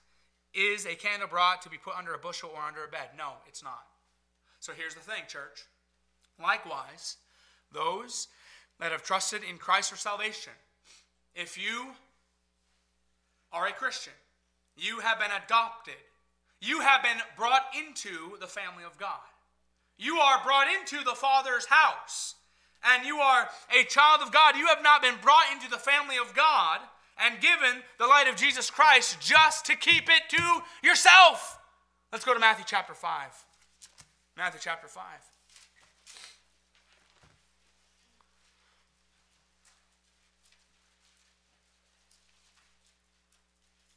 [0.54, 3.10] Is a candle brought to be put under a bushel or under a bed?
[3.16, 3.84] No, it's not.
[4.60, 5.66] So here's the thing, church.
[6.42, 7.16] Likewise,
[7.72, 8.28] those
[8.80, 10.52] that have trusted in Christ for salvation,
[11.34, 11.88] if you
[13.52, 14.12] are a Christian,
[14.76, 15.94] you have been adopted,
[16.60, 19.20] you have been brought into the family of God.
[19.96, 22.34] You are brought into the Father's house,
[22.82, 24.56] and you are a child of God.
[24.56, 26.80] You have not been brought into the family of God
[27.18, 31.58] and given the light of Jesus Christ just to keep it to yourself.
[32.12, 33.44] Let's go to Matthew chapter 5.
[34.36, 35.02] Matthew chapter 5.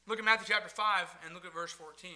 [0.08, 2.12] Look at Matthew chapter 5 and look at verse 14.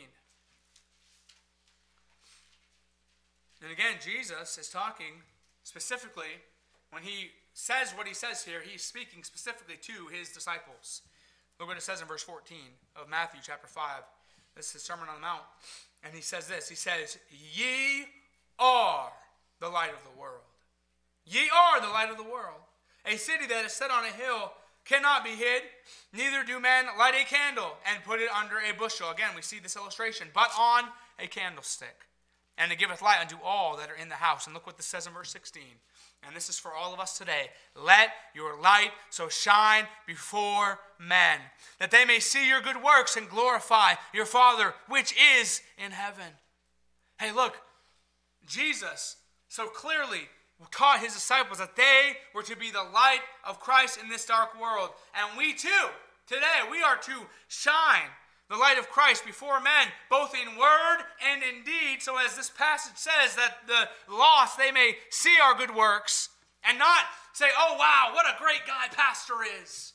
[3.62, 5.22] And again, Jesus is talking
[5.64, 6.42] specifically
[6.92, 11.02] when he says what he says here, he's speaking specifically to his disciples.
[11.60, 12.58] Look what it says in verse 14
[12.96, 14.02] of Matthew chapter 5.
[14.56, 15.44] This is the Sermon on the Mount.
[16.04, 18.06] And he says this He says, Ye
[18.58, 19.12] are
[19.60, 20.42] the light of the world.
[21.26, 22.60] Ye are the light of the world.
[23.06, 24.54] A city that is set on a hill
[24.86, 25.64] cannot be hid,
[26.14, 29.12] neither do men light a candle and put it under a bushel.
[29.12, 30.86] Again, we see this illustration, but on
[31.20, 32.08] a candlestick.
[32.62, 34.46] And it giveth light unto all that are in the house.
[34.46, 35.64] And look what this says in verse 16
[36.26, 37.50] and this is for all of us today.
[37.76, 41.40] Let your light so shine before men,
[41.80, 46.34] that they may see your good works and glorify your Father which is in heaven.
[47.20, 47.56] Hey, look,
[48.46, 50.30] Jesus so clearly
[50.70, 54.60] taught his disciples that they were to be the light of Christ in this dark
[54.62, 54.90] world.
[55.16, 55.70] And we too,
[56.28, 58.10] today, we are to shine
[58.52, 62.50] the light of Christ before men, both in word and in deed, so as this
[62.50, 66.28] passage says, that the lost they may see our good works
[66.68, 69.94] and not say, oh, wow, what a great guy Pastor is.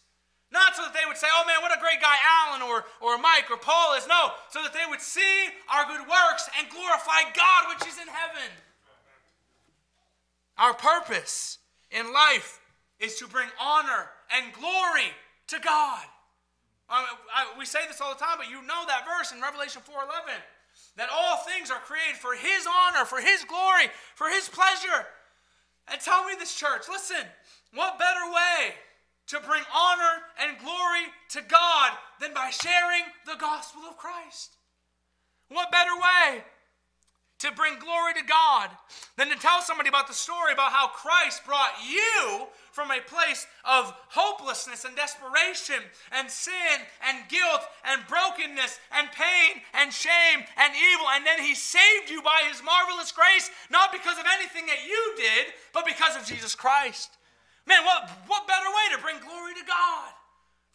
[0.51, 3.19] Not so that they would say, oh man, what a great guy Alan or, or
[3.19, 4.09] Mike or Paul is.
[4.09, 8.09] No, so that they would see our good works and glorify God which is in
[8.09, 8.51] heaven.
[10.57, 11.59] Our purpose
[11.91, 12.61] in life
[13.01, 15.13] is to bring honor and glory
[15.49, 16.07] to God.
[16.89, 19.83] I, I, we say this all the time, but you know that verse in Revelation
[19.83, 20.39] 4:11
[20.97, 25.07] that all things are created for His honor, for His glory, for His pleasure.
[25.89, 27.25] And tell me this, church, listen,
[27.75, 28.75] what better way
[29.29, 34.57] to bring honor and glory to God than by sharing the gospel of Christ?
[35.49, 36.45] What better way?
[37.39, 38.71] To bring glory to God
[39.17, 43.47] than to tell somebody about the story about how Christ brought you from a place
[43.65, 50.73] of hopelessness and desperation and sin and guilt and brokenness and pain and shame and
[50.73, 51.09] evil.
[51.13, 55.13] And then he saved you by his marvelous grace, not because of anything that you
[55.17, 57.17] did, but because of Jesus Christ.
[57.67, 60.16] Man, what, what better way to bring glory to God?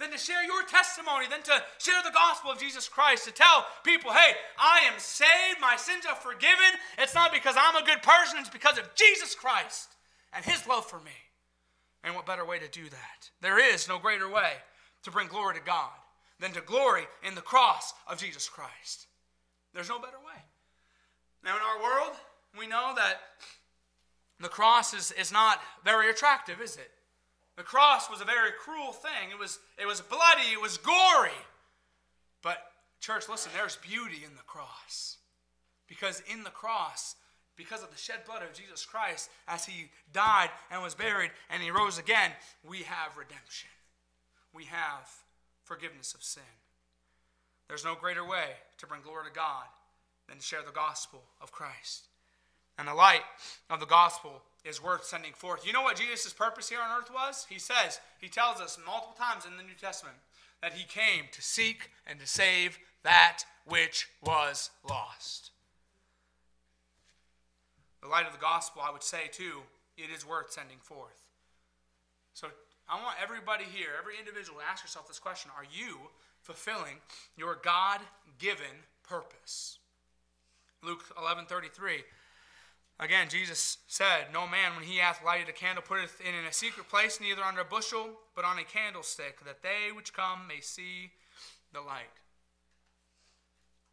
[0.01, 3.65] Than to share your testimony, than to share the gospel of Jesus Christ, to tell
[3.83, 6.79] people, hey, I am saved, my sins are forgiven.
[6.97, 9.95] It's not because I'm a good person, it's because of Jesus Christ
[10.33, 11.11] and his love for me.
[12.03, 13.29] And what better way to do that?
[13.41, 14.53] There is no greater way
[15.03, 15.91] to bring glory to God
[16.39, 19.07] than to glory in the cross of Jesus Christ.
[19.73, 20.41] There's no better way.
[21.43, 22.17] Now, in our world,
[22.57, 23.21] we know that
[24.39, 26.91] the cross is, is not very attractive, is it?
[27.61, 29.29] The cross was a very cruel thing.
[29.29, 31.29] It was, it was bloody, it was gory.
[32.41, 32.57] But,
[32.99, 35.17] church, listen, there's beauty in the cross.
[35.87, 37.17] Because in the cross,
[37.55, 41.61] because of the shed blood of Jesus Christ, as he died and was buried and
[41.61, 42.31] he rose again,
[42.67, 43.69] we have redemption.
[44.55, 45.07] We have
[45.63, 46.41] forgiveness of sin.
[47.67, 49.65] There's no greater way to bring glory to God
[50.27, 52.07] than to share the gospel of Christ.
[52.79, 53.21] And the light
[53.69, 55.65] of the gospel is worth sending forth.
[55.65, 57.47] You know what Jesus' purpose here on earth was?
[57.49, 60.17] He says, he tells us multiple times in the New Testament
[60.61, 65.51] that he came to seek and to save that which was lost.
[68.01, 69.61] The light of the gospel, I would say too,
[69.97, 71.27] it is worth sending forth.
[72.33, 72.47] So
[72.89, 75.97] I want everybody here, every individual, to ask yourself this question Are you
[76.41, 76.97] fulfilling
[77.37, 77.99] your God
[78.39, 79.79] given purpose?
[80.83, 82.03] Luke 11 33
[83.01, 86.53] Again, Jesus said, No man, when he hath lighted a candle, putteth it in a
[86.53, 90.61] secret place, neither under a bushel, but on a candlestick, that they which come may
[90.61, 91.09] see
[91.73, 92.13] the light.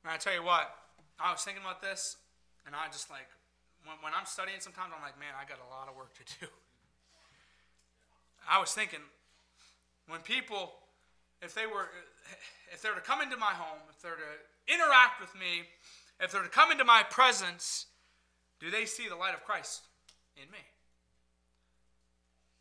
[0.04, 0.68] And I tell you what,
[1.18, 2.18] I was thinking about this,
[2.66, 3.26] and I just like,
[3.88, 6.24] when, when I'm studying sometimes, I'm like, man, I got a lot of work to
[6.44, 6.46] do.
[8.48, 9.00] I was thinking,
[10.06, 10.72] when people,
[11.40, 11.88] if they were,
[12.72, 14.32] if they're to come into my home, if they're to
[14.68, 15.64] interact with me,
[16.20, 17.86] if they're to come into my presence,
[18.60, 19.82] do they see the light of Christ
[20.36, 20.58] in me?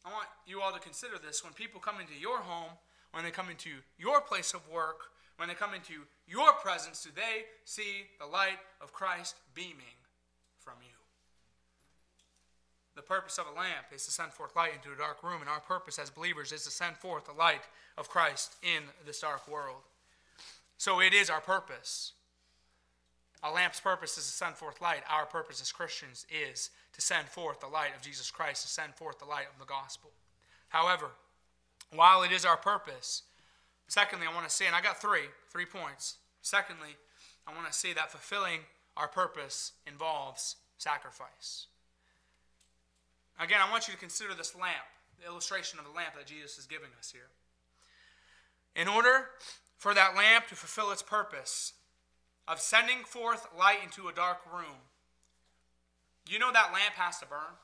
[0.05, 1.43] I want you all to consider this.
[1.43, 2.71] When people come into your home,
[3.11, 5.93] when they come into your place of work, when they come into
[6.27, 9.99] your presence, do they see the light of Christ beaming
[10.59, 10.93] from you?
[12.95, 15.49] The purpose of a lamp is to send forth light into a dark room, and
[15.49, 17.61] our purpose as believers is to send forth the light
[17.97, 19.81] of Christ in this dark world.
[20.77, 22.13] So it is our purpose
[23.43, 25.03] a lamp's purpose is to send forth light.
[25.09, 28.95] Our purpose as Christians is to send forth the light of Jesus Christ, to send
[28.95, 30.09] forth the light of the gospel.
[30.69, 31.11] However,
[31.93, 33.23] while it is our purpose,
[33.87, 36.17] secondly, I want to say, and I got three, three points.
[36.41, 36.95] Secondly,
[37.47, 38.61] I want to say that fulfilling
[38.97, 41.67] our purpose involves sacrifice.
[43.39, 44.75] Again, I want you to consider this lamp,
[45.19, 47.29] the illustration of the lamp that Jesus is giving us here.
[48.75, 49.29] In order
[49.77, 51.73] for that lamp to fulfill its purpose,
[52.47, 54.81] of sending forth light into a dark room,
[56.29, 57.55] you know that lamp has to burn?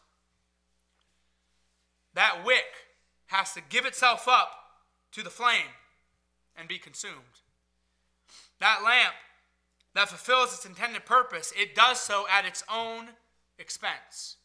[2.14, 2.64] That wick
[3.28, 4.52] has to give itself up
[5.12, 5.74] to the flame
[6.56, 7.42] and be consumed.
[8.60, 9.16] That lamp
[9.94, 13.10] that fulfills its intended purpose, it does so at its own
[13.60, 14.38] expense.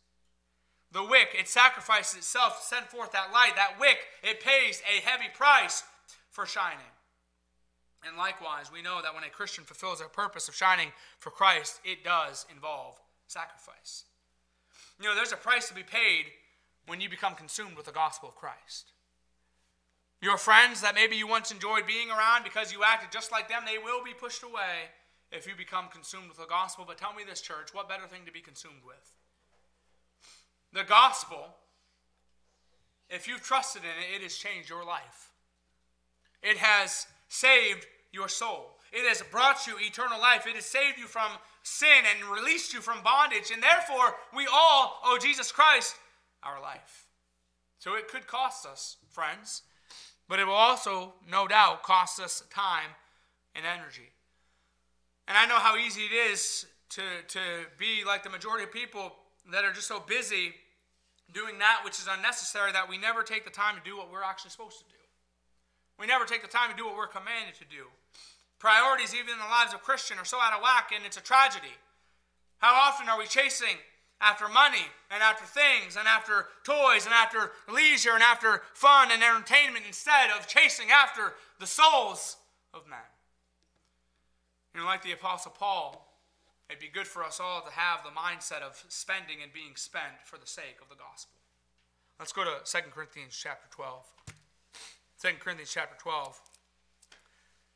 [0.92, 3.53] The wick, it sacrifices itself to send forth that light.
[3.57, 5.83] That wick, it pays a heavy price
[6.31, 6.79] for shining.
[8.07, 11.81] And likewise, we know that when a Christian fulfills their purpose of shining for Christ,
[11.85, 14.05] it does involve sacrifice.
[15.01, 16.27] You know, there's a price to be paid
[16.87, 18.93] when you become consumed with the gospel of Christ.
[20.21, 23.63] Your friends that maybe you once enjoyed being around because you acted just like them,
[23.65, 24.91] they will be pushed away
[25.31, 26.85] if you become consumed with the gospel.
[26.87, 29.13] But tell me this, church, what better thing to be consumed with?
[30.73, 31.55] The gospel,
[33.09, 35.31] if you've trusted in it, it has changed your life.
[36.43, 38.75] It has saved your soul.
[38.93, 40.47] It has brought you eternal life.
[40.47, 41.31] It has saved you from
[41.62, 43.51] sin and released you from bondage.
[43.53, 45.97] And therefore, we all owe Jesus Christ
[46.43, 47.07] our life.
[47.79, 49.62] So it could cost us, friends,
[50.29, 52.91] but it will also, no doubt, cost us time
[53.55, 54.11] and energy.
[55.27, 57.41] And I know how easy it is to, to
[57.79, 59.12] be like the majority of people
[59.53, 60.55] that are just so busy
[61.33, 64.23] doing that which is unnecessary that we never take the time to do what we're
[64.23, 64.99] actually supposed to do.
[65.99, 67.87] We never take the time to do what we're commanded to do.
[68.59, 71.23] Priorities, even in the lives of Christians, are so out of whack, and it's a
[71.23, 71.75] tragedy.
[72.59, 73.79] How often are we chasing
[74.21, 79.23] after money and after things and after toys and after leisure and after fun and
[79.23, 82.37] entertainment instead of chasing after the souls
[82.75, 82.99] of men?
[84.75, 86.15] You know, like the Apostle Paul,
[86.69, 90.23] it'd be good for us all to have the mindset of spending and being spent
[90.25, 91.35] for the sake of the gospel.
[92.19, 94.05] Let's go to 2 Corinthians chapter 12.
[95.21, 96.41] 2 Corinthians chapter 12.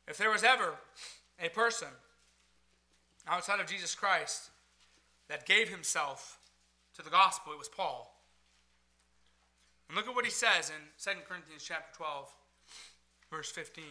[0.07, 0.75] If there was ever
[1.41, 1.89] a person
[3.27, 4.49] outside of Jesus Christ
[5.27, 6.39] that gave himself
[6.95, 8.15] to the gospel, it was Paul.
[9.87, 12.29] And look at what he says in 2 Corinthians chapter 12,
[13.29, 13.83] verse 15.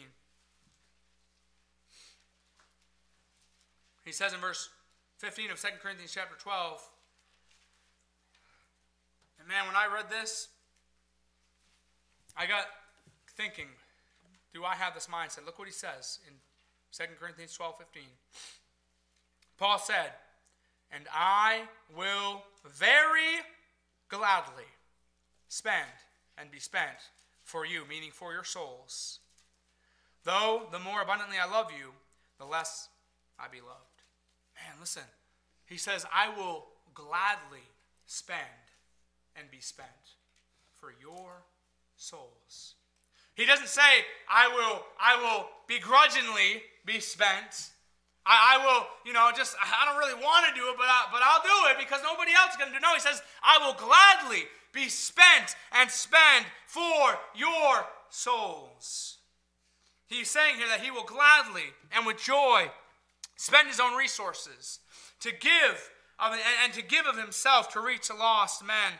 [4.05, 4.71] He says in verse
[5.19, 6.83] 15 of 2 Corinthians chapter 12,
[9.39, 10.49] and man, when I read this,
[12.37, 12.67] I got
[13.37, 13.69] thinking,
[14.53, 15.47] do I have this mindset?
[15.47, 16.35] Look what he says in
[16.93, 18.03] 2 Corinthians 12 15.
[19.59, 20.13] Paul said,
[20.91, 21.63] And I
[21.97, 23.41] will very
[24.09, 24.65] gladly
[25.49, 25.89] spend
[26.37, 27.11] and be spent
[27.45, 29.21] for you, meaning for your souls.
[30.25, 31.93] Though the more abundantly I love you,
[32.39, 32.89] the less
[33.39, 34.03] I be loved.
[34.57, 35.03] Man, listen.
[35.67, 37.67] He says, I will gladly
[38.07, 38.39] spend
[39.37, 39.89] and be spent
[40.75, 41.45] for your
[41.97, 42.75] souls.
[43.35, 47.71] He doesn't say, I will, I will begrudgingly be spent.
[48.27, 51.07] I, I will, you know, just, I don't really want to do it, but, I,
[51.11, 52.83] but I'll do it because nobody else is going to do it.
[52.83, 59.19] No, he says, I will gladly be spent and spend for your souls.
[60.07, 62.71] He's saying here that he will gladly and with joy
[63.37, 64.81] spend his own resources
[65.21, 68.93] to give of, and, to give of himself to reach the lost men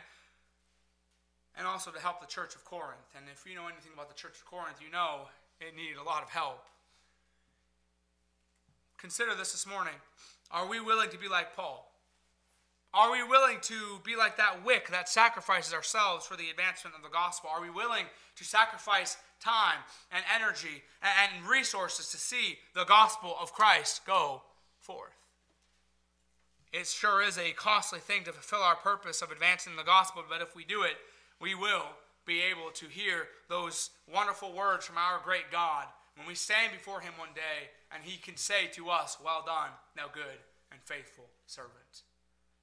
[1.57, 3.13] and also to help the church of Corinth.
[3.15, 5.29] And if you know anything about the church of Corinth, you know
[5.59, 6.65] it needed a lot of help.
[8.97, 9.93] Consider this this morning.
[10.51, 11.89] Are we willing to be like Paul?
[12.93, 17.01] Are we willing to be like that wick that sacrifices ourselves for the advancement of
[17.01, 17.49] the gospel?
[17.51, 19.79] Are we willing to sacrifice time
[20.11, 24.43] and energy and resources to see the gospel of Christ go
[24.79, 25.17] forth?
[26.71, 30.41] It sure is a costly thing to fulfill our purpose of advancing the gospel, but
[30.41, 30.97] if we do it,
[31.43, 31.83] we will
[32.25, 37.01] be able to hear those wonderful words from our great God when we stand before
[37.01, 40.39] Him one day and He can say to us, Well done, thou good
[40.71, 42.03] and faithful servant.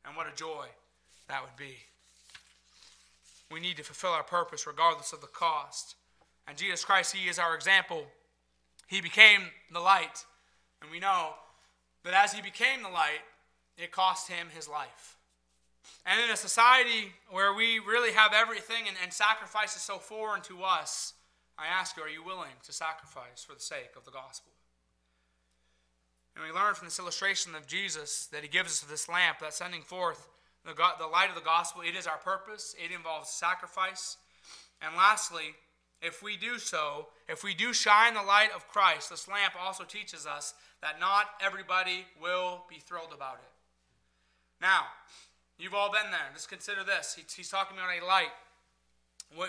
[0.06, 0.64] And what a joy
[1.28, 1.76] that would be.
[3.52, 5.96] We need to fulfill our purpose regardless of the cost.
[6.48, 8.04] And Jesus Christ, He is our example.
[8.86, 10.24] He became the light.
[10.80, 11.34] And we know
[12.04, 13.20] that as He became the light,
[13.76, 15.18] it cost Him His life.
[16.06, 20.42] And in a society where we really have everything and, and sacrifice is so foreign
[20.42, 21.14] to us,
[21.58, 24.52] I ask you, are you willing to sacrifice for the sake of the gospel?
[26.34, 29.56] And we learn from this illustration of Jesus that he gives us this lamp that's
[29.56, 30.28] sending forth
[30.64, 31.82] the, the light of the gospel.
[31.82, 34.16] It is our purpose, it involves sacrifice.
[34.80, 35.54] And lastly,
[36.00, 39.84] if we do so, if we do shine the light of Christ, this lamp also
[39.84, 43.50] teaches us that not everybody will be thrilled about it.
[44.62, 44.84] Now,
[45.60, 46.32] you've all been there.
[46.34, 47.16] Just consider this.
[47.36, 48.32] he's talking about a light.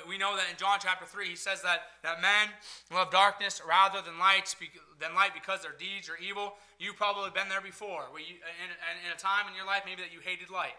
[0.08, 2.54] We know that in John chapter 3, he says that, that men
[2.94, 4.56] love darkness rather than, lights,
[5.00, 6.54] than light because their deeds are evil.
[6.78, 8.06] You've probably been there before.
[8.14, 10.78] You, in, in a time in your life, maybe that you hated light.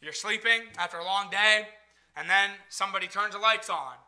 [0.00, 1.68] You're sleeping after a long day,
[2.16, 4.00] and then somebody turns the lights on.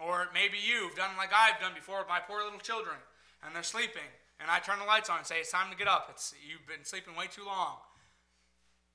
[0.00, 2.96] Or maybe you've done like I've done before with my poor little children,
[3.44, 4.08] and they're sleeping,
[4.40, 6.08] and I turn the lights on and say, It's time to get up.
[6.10, 7.76] It's, you've been sleeping way too long.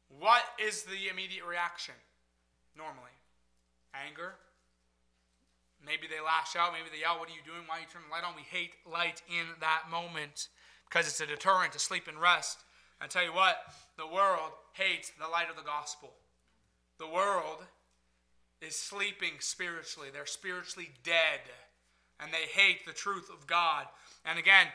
[0.09, 1.95] What is the immediate reaction
[2.75, 3.11] normally?
[4.05, 4.35] anger.
[5.83, 6.73] Maybe they lash out.
[6.73, 7.65] Maybe they yell, What are you doing?
[7.67, 8.35] Why are you turning the light on?
[8.35, 10.49] We hate light in that moment
[10.89, 12.63] because it's a deterrent to sleep and rest.
[12.99, 13.57] I tell you what,
[13.97, 16.13] the world hates the light of the gospel.
[16.97, 17.63] The world
[18.59, 21.41] is sleeping spiritually, they're spiritually dead,
[22.19, 23.85] and they hate the truth of God.
[24.25, 24.67] And again,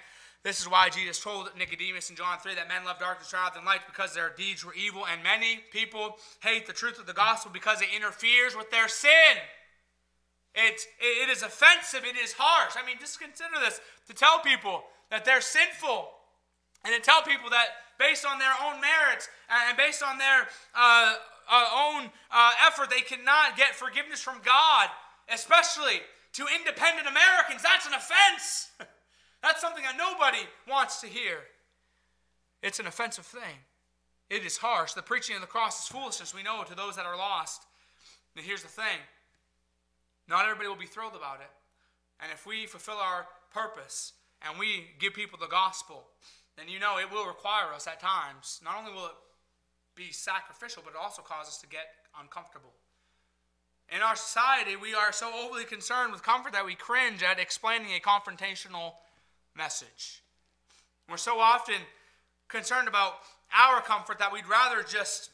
[0.43, 3.65] this is why Jesus told Nicodemus in John 3 that men love darkness rather than
[3.65, 7.53] light because their deeds were evil, and many people hate the truth of the gospel
[7.53, 9.39] because it interferes with their sin.
[10.55, 12.75] It, it is offensive, it is harsh.
[12.77, 16.09] I mean, just consider this to tell people that they're sinful,
[16.85, 17.67] and to tell people that
[17.99, 21.15] based on their own merits and based on their uh,
[21.51, 24.89] uh, own uh, effort, they cannot get forgiveness from God,
[25.33, 26.03] especially
[26.35, 27.63] to independent Americans.
[27.63, 28.71] That's an offense.
[29.43, 31.39] That's something that nobody wants to hear.
[32.63, 33.67] It's an offensive thing.
[34.31, 34.93] It is harsh.
[34.93, 37.63] The preaching of the cross is foolishness, we know, to those that are lost.
[38.37, 39.03] And here's the thing
[40.29, 41.51] not everybody will be thrilled about it.
[42.21, 46.05] And if we fulfill our purpose and we give people the gospel,
[46.57, 48.61] then you know it will require us at times.
[48.65, 49.19] Not only will it
[49.95, 51.87] be sacrificial, but it also cause us to get
[52.19, 52.72] uncomfortable.
[53.95, 57.89] In our society, we are so overly concerned with comfort that we cringe at explaining
[57.93, 58.95] a confrontational
[59.55, 60.23] message.
[61.11, 61.75] We're so often
[62.49, 63.17] concerned about
[63.53, 65.29] our comfort that we'd rather just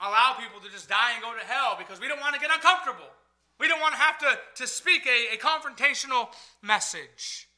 [0.00, 2.50] allow people to just die and go to hell because we don't want to get
[2.54, 3.10] uncomfortable.
[3.58, 6.28] We don't want to have to, to speak a, a confrontational
[6.62, 7.48] message.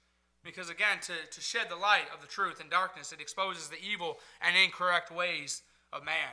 [0.42, 3.82] Because again, to, to shed the light of the truth in darkness, it exposes the
[3.82, 6.32] evil and incorrect ways of man.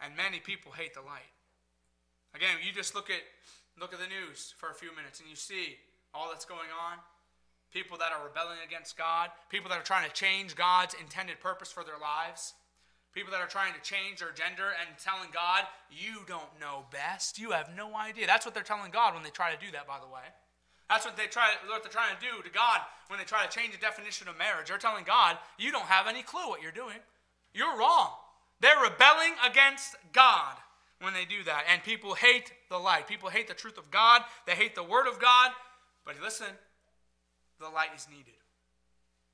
[0.00, 1.35] And many people hate the light.
[2.36, 3.24] Again, you just look at
[3.80, 5.76] look at the news for a few minutes and you see
[6.14, 6.98] all that's going on
[7.72, 11.70] people that are rebelling against God, people that are trying to change God's intended purpose
[11.70, 12.54] for their lives,
[13.12, 17.38] people that are trying to change their gender and telling God, You don't know best.
[17.38, 18.26] You have no idea.
[18.26, 20.24] That's what they're telling God when they try to do that, by the way.
[20.88, 23.50] That's what they try what they're trying to do to God when they try to
[23.50, 24.68] change the definition of marriage.
[24.68, 27.00] They're telling God, You don't have any clue what you're doing.
[27.52, 28.10] You're wrong.
[28.60, 30.56] They're rebelling against God
[31.00, 31.64] when they do that.
[31.70, 33.06] And people hate the light.
[33.06, 34.22] People hate the truth of God.
[34.46, 35.50] They hate the word of God.
[36.04, 36.46] But listen,
[37.60, 38.34] the light is needed.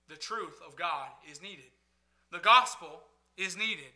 [0.09, 1.71] The truth of God is needed.
[2.31, 3.03] The gospel
[3.37, 3.93] is needed.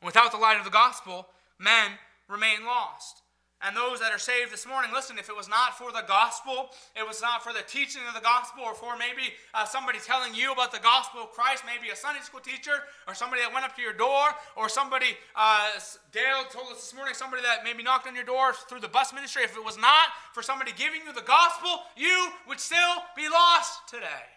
[0.00, 1.92] And without the light of the gospel, men
[2.28, 3.22] remain lost.
[3.62, 6.68] And those that are saved this morning, listen, if it was not for the gospel,
[6.94, 10.34] it was not for the teaching of the gospel, or for maybe uh, somebody telling
[10.34, 13.64] you about the gospel of Christ, maybe a Sunday school teacher, or somebody that went
[13.64, 15.70] up to your door, or somebody, uh,
[16.12, 19.14] Dale told us this morning, somebody that maybe knocked on your door through the bus
[19.14, 23.26] ministry, if it was not for somebody giving you the gospel, you would still be
[23.30, 24.28] lost today.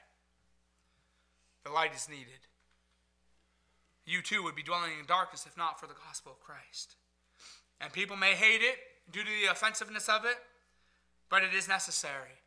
[1.65, 2.47] The light is needed.
[4.05, 6.95] You too would be dwelling in darkness if not for the gospel of Christ.
[7.82, 8.78] And people may hate it,
[9.12, 10.38] due to the offensiveness of it,
[11.30, 12.41] but it is necessary.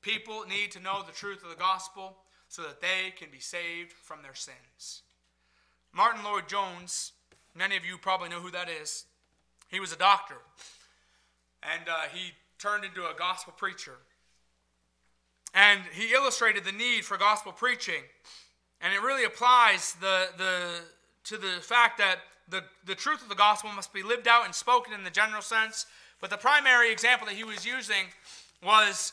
[0.00, 2.16] People need to know the truth of the gospel
[2.48, 5.02] so that they can be saved from their sins.
[5.92, 7.12] Martyn Lloyd-Jones
[7.54, 9.04] Many of you probably know who that is.
[9.68, 10.36] He was a doctor,
[11.62, 13.98] and uh, he turned into a gospel preacher.
[15.54, 18.02] And he illustrated the need for gospel preaching.
[18.80, 20.80] And it really applies the, the,
[21.24, 24.54] to the fact that the, the truth of the gospel must be lived out and
[24.54, 25.84] spoken in the general sense.
[26.22, 28.06] But the primary example that he was using
[28.64, 29.12] was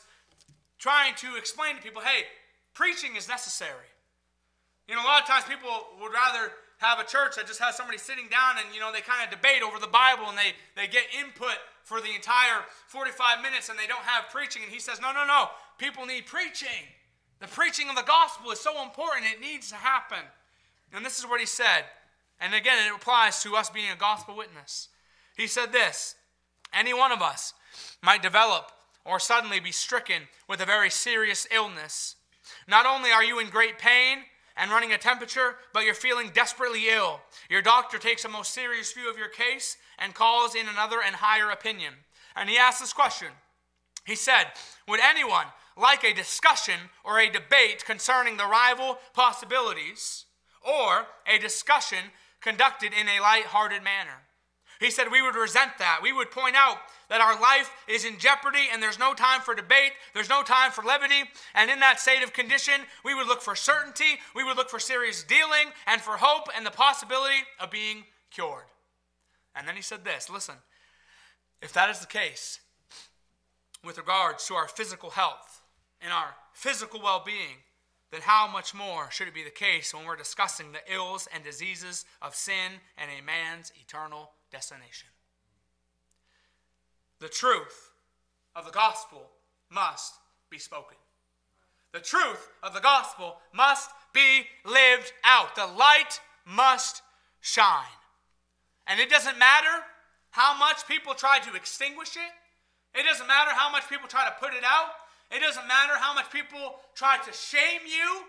[0.78, 2.24] trying to explain to people hey,
[2.72, 3.90] preaching is necessary.
[4.88, 5.68] You know, a lot of times people
[6.00, 9.02] would rather have a church that just has somebody sitting down and, you know, they
[9.02, 13.42] kind of debate over the Bible and they, they get input for the entire 45
[13.42, 14.62] minutes and they don't have preaching.
[14.62, 15.50] And he says, no, no, no.
[15.78, 16.88] People need preaching.
[17.40, 20.22] The preaching of the gospel is so important, it needs to happen.
[20.92, 21.84] And this is what he said.
[22.40, 24.88] And again, it applies to us being a gospel witness.
[25.36, 26.14] He said this
[26.72, 27.54] Any one of us
[28.02, 28.72] might develop
[29.04, 32.16] or suddenly be stricken with a very serious illness.
[32.68, 34.18] Not only are you in great pain
[34.56, 37.20] and running a temperature, but you're feeling desperately ill.
[37.48, 41.16] Your doctor takes a most serious view of your case and calls in another and
[41.16, 41.94] higher opinion.
[42.36, 43.28] And he asks this question
[44.04, 44.46] He said,
[44.86, 45.46] Would anyone
[45.76, 50.26] like a discussion or a debate concerning the rival possibilities,
[50.62, 51.98] or a discussion
[52.40, 54.24] conducted in a light-hearted manner.
[54.80, 56.00] He said we would resent that.
[56.02, 56.78] We would point out
[57.10, 60.72] that our life is in jeopardy and there's no time for debate, there's no time
[60.72, 61.28] for levity.
[61.54, 64.80] And in that state of condition, we would look for certainty, we would look for
[64.80, 68.64] serious dealing, and for hope and the possibility of being cured.
[69.54, 70.56] And then he said this listen,
[71.60, 72.60] if that is the case,
[73.84, 75.60] with regards to our physical health,
[76.00, 77.58] and our physical well being,
[78.10, 81.44] then how much more should it be the case when we're discussing the ills and
[81.44, 85.08] diseases of sin and a man's eternal destination?
[87.20, 87.90] The truth
[88.56, 89.30] of the gospel
[89.70, 90.14] must
[90.50, 90.96] be spoken.
[91.92, 95.54] The truth of the gospel must be lived out.
[95.54, 97.02] The light must
[97.40, 97.98] shine.
[98.86, 99.84] And it doesn't matter
[100.30, 102.32] how much people try to extinguish it,
[102.98, 104.90] it doesn't matter how much people try to put it out.
[105.30, 108.24] It doesn't matter how much people try to shame you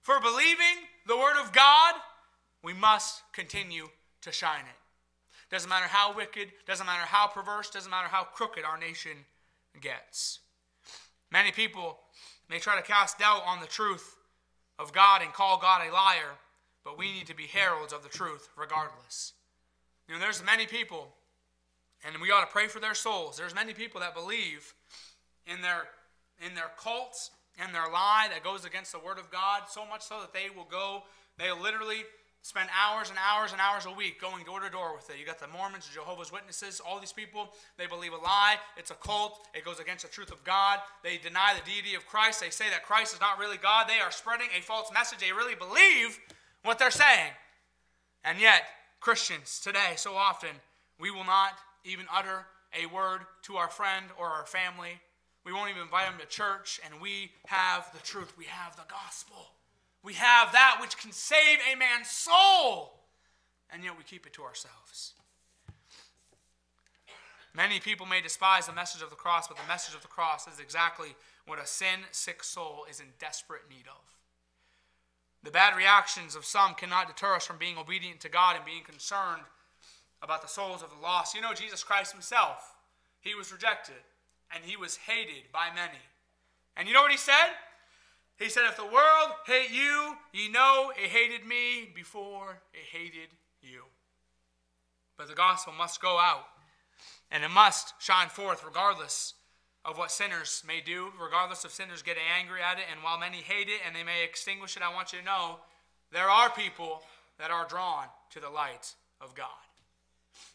[0.00, 1.94] for believing the Word of God,
[2.62, 3.88] we must continue
[4.22, 4.77] to shine it.
[5.50, 9.24] Doesn't matter how wicked, doesn't matter how perverse, doesn't matter how crooked our nation
[9.80, 10.40] gets.
[11.30, 11.98] Many people
[12.48, 14.16] may try to cast doubt on the truth
[14.78, 16.36] of God and call God a liar,
[16.84, 19.32] but we need to be heralds of the truth regardless.
[20.06, 21.08] You know, there's many people,
[22.04, 23.36] and we ought to pray for their souls.
[23.36, 24.74] There's many people that believe
[25.46, 25.88] in their
[26.46, 30.02] in their cults and their lie that goes against the Word of God, so much
[30.02, 31.02] so that they will go,
[31.36, 32.04] they literally
[32.42, 35.18] spend hours and hours and hours a week going door to door with it.
[35.18, 38.56] You got the Mormons, Jehovah's Witnesses, all these people, they believe a lie.
[38.76, 39.46] It's a cult.
[39.54, 40.78] It goes against the truth of God.
[41.02, 42.40] They deny the deity of Christ.
[42.40, 43.86] They say that Christ is not really God.
[43.88, 45.18] They are spreading a false message.
[45.18, 46.18] They really believe
[46.64, 47.32] what they're saying.
[48.24, 48.62] And yet,
[49.00, 50.50] Christians today, so often,
[50.98, 51.52] we will not
[51.84, 52.46] even utter
[52.78, 55.00] a word to our friend or our family
[55.48, 58.34] we won't even invite them to church, and we have the truth.
[58.36, 59.48] We have the gospel.
[60.02, 63.00] We have that which can save a man's soul,
[63.70, 65.14] and yet we keep it to ourselves.
[67.54, 70.46] Many people may despise the message of the cross, but the message of the cross
[70.46, 74.04] is exactly what a sin sick soul is in desperate need of.
[75.42, 78.84] The bad reactions of some cannot deter us from being obedient to God and being
[78.84, 79.42] concerned
[80.22, 81.34] about the souls of the lost.
[81.34, 82.76] You know, Jesus Christ himself,
[83.20, 84.02] he was rejected
[84.54, 85.98] and he was hated by many.
[86.76, 87.50] And you know what he said?
[88.38, 93.30] He said, If the world hate you, ye know it hated me before it hated
[93.60, 93.82] you.
[95.16, 96.44] But the gospel must go out,
[97.30, 99.34] and it must shine forth regardless
[99.84, 102.84] of what sinners may do, regardless of sinners getting angry at it.
[102.92, 105.56] And while many hate it and they may extinguish it, I want you to know
[106.12, 107.02] there are people
[107.38, 109.48] that are drawn to the light of God.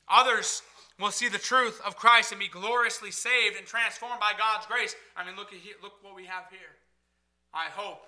[0.08, 0.62] Others
[1.00, 4.96] will see the truth of Christ and be gloriously saved and transformed by God's grace.
[5.18, 6.78] I mean, look at here, look what we have here.
[7.54, 8.06] I hope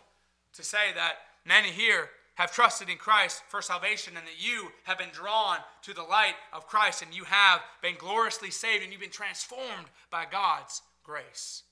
[0.53, 1.15] to say that
[1.45, 5.93] many here have trusted in Christ for salvation and that you have been drawn to
[5.93, 10.25] the light of Christ and you have been gloriously saved and you've been transformed by
[10.29, 11.63] God's grace.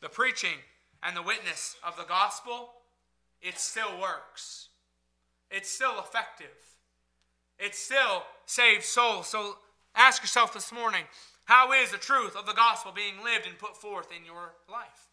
[0.00, 0.58] The preaching
[1.02, 2.70] and the witness of the gospel,
[3.40, 4.68] it still works.
[5.50, 6.46] It's still effective.
[7.58, 9.28] It still saves souls.
[9.28, 9.56] So
[9.98, 11.02] Ask yourself this morning
[11.46, 15.07] how is the truth of the gospel being lived and put forth in your life?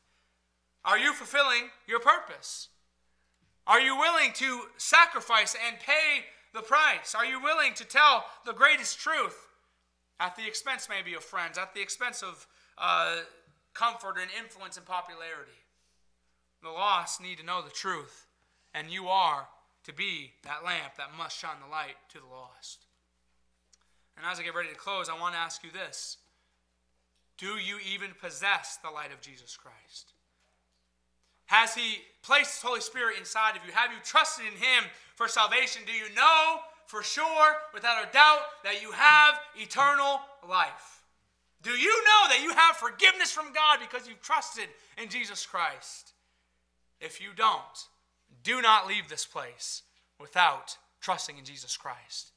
[0.85, 2.69] Are you fulfilling your purpose?
[3.65, 7.15] Are you willing to sacrifice and pay the price?
[7.15, 9.47] Are you willing to tell the greatest truth
[10.19, 12.45] at the expense, maybe, of friends, at the expense of
[12.77, 13.17] uh,
[13.73, 15.51] comfort and influence and popularity?
[16.61, 18.27] The lost need to know the truth,
[18.73, 19.47] and you are
[19.85, 22.85] to be that lamp that must shine the light to the lost.
[24.17, 26.17] And as I get ready to close, I want to ask you this
[27.37, 30.14] Do you even possess the light of Jesus Christ?
[31.45, 33.71] Has He placed His Holy Spirit inside of you?
[33.73, 34.83] Have you trusted in Him
[35.15, 35.83] for salvation?
[35.85, 41.03] Do you know for sure, without a doubt, that you have eternal life?
[41.61, 44.67] Do you know that you have forgiveness from God because you've trusted
[45.01, 46.13] in Jesus Christ?
[47.01, 47.87] If you don't,
[48.43, 49.81] do not leave this place
[50.19, 52.31] without trusting in Jesus Christ.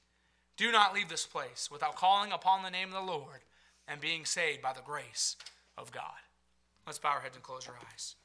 [0.57, 3.45] Do not leave this place without calling upon the name of the Lord
[3.87, 5.37] and being saved by the grace
[5.77, 6.19] of God.
[6.87, 8.17] Let's bow our heads and close our eyes.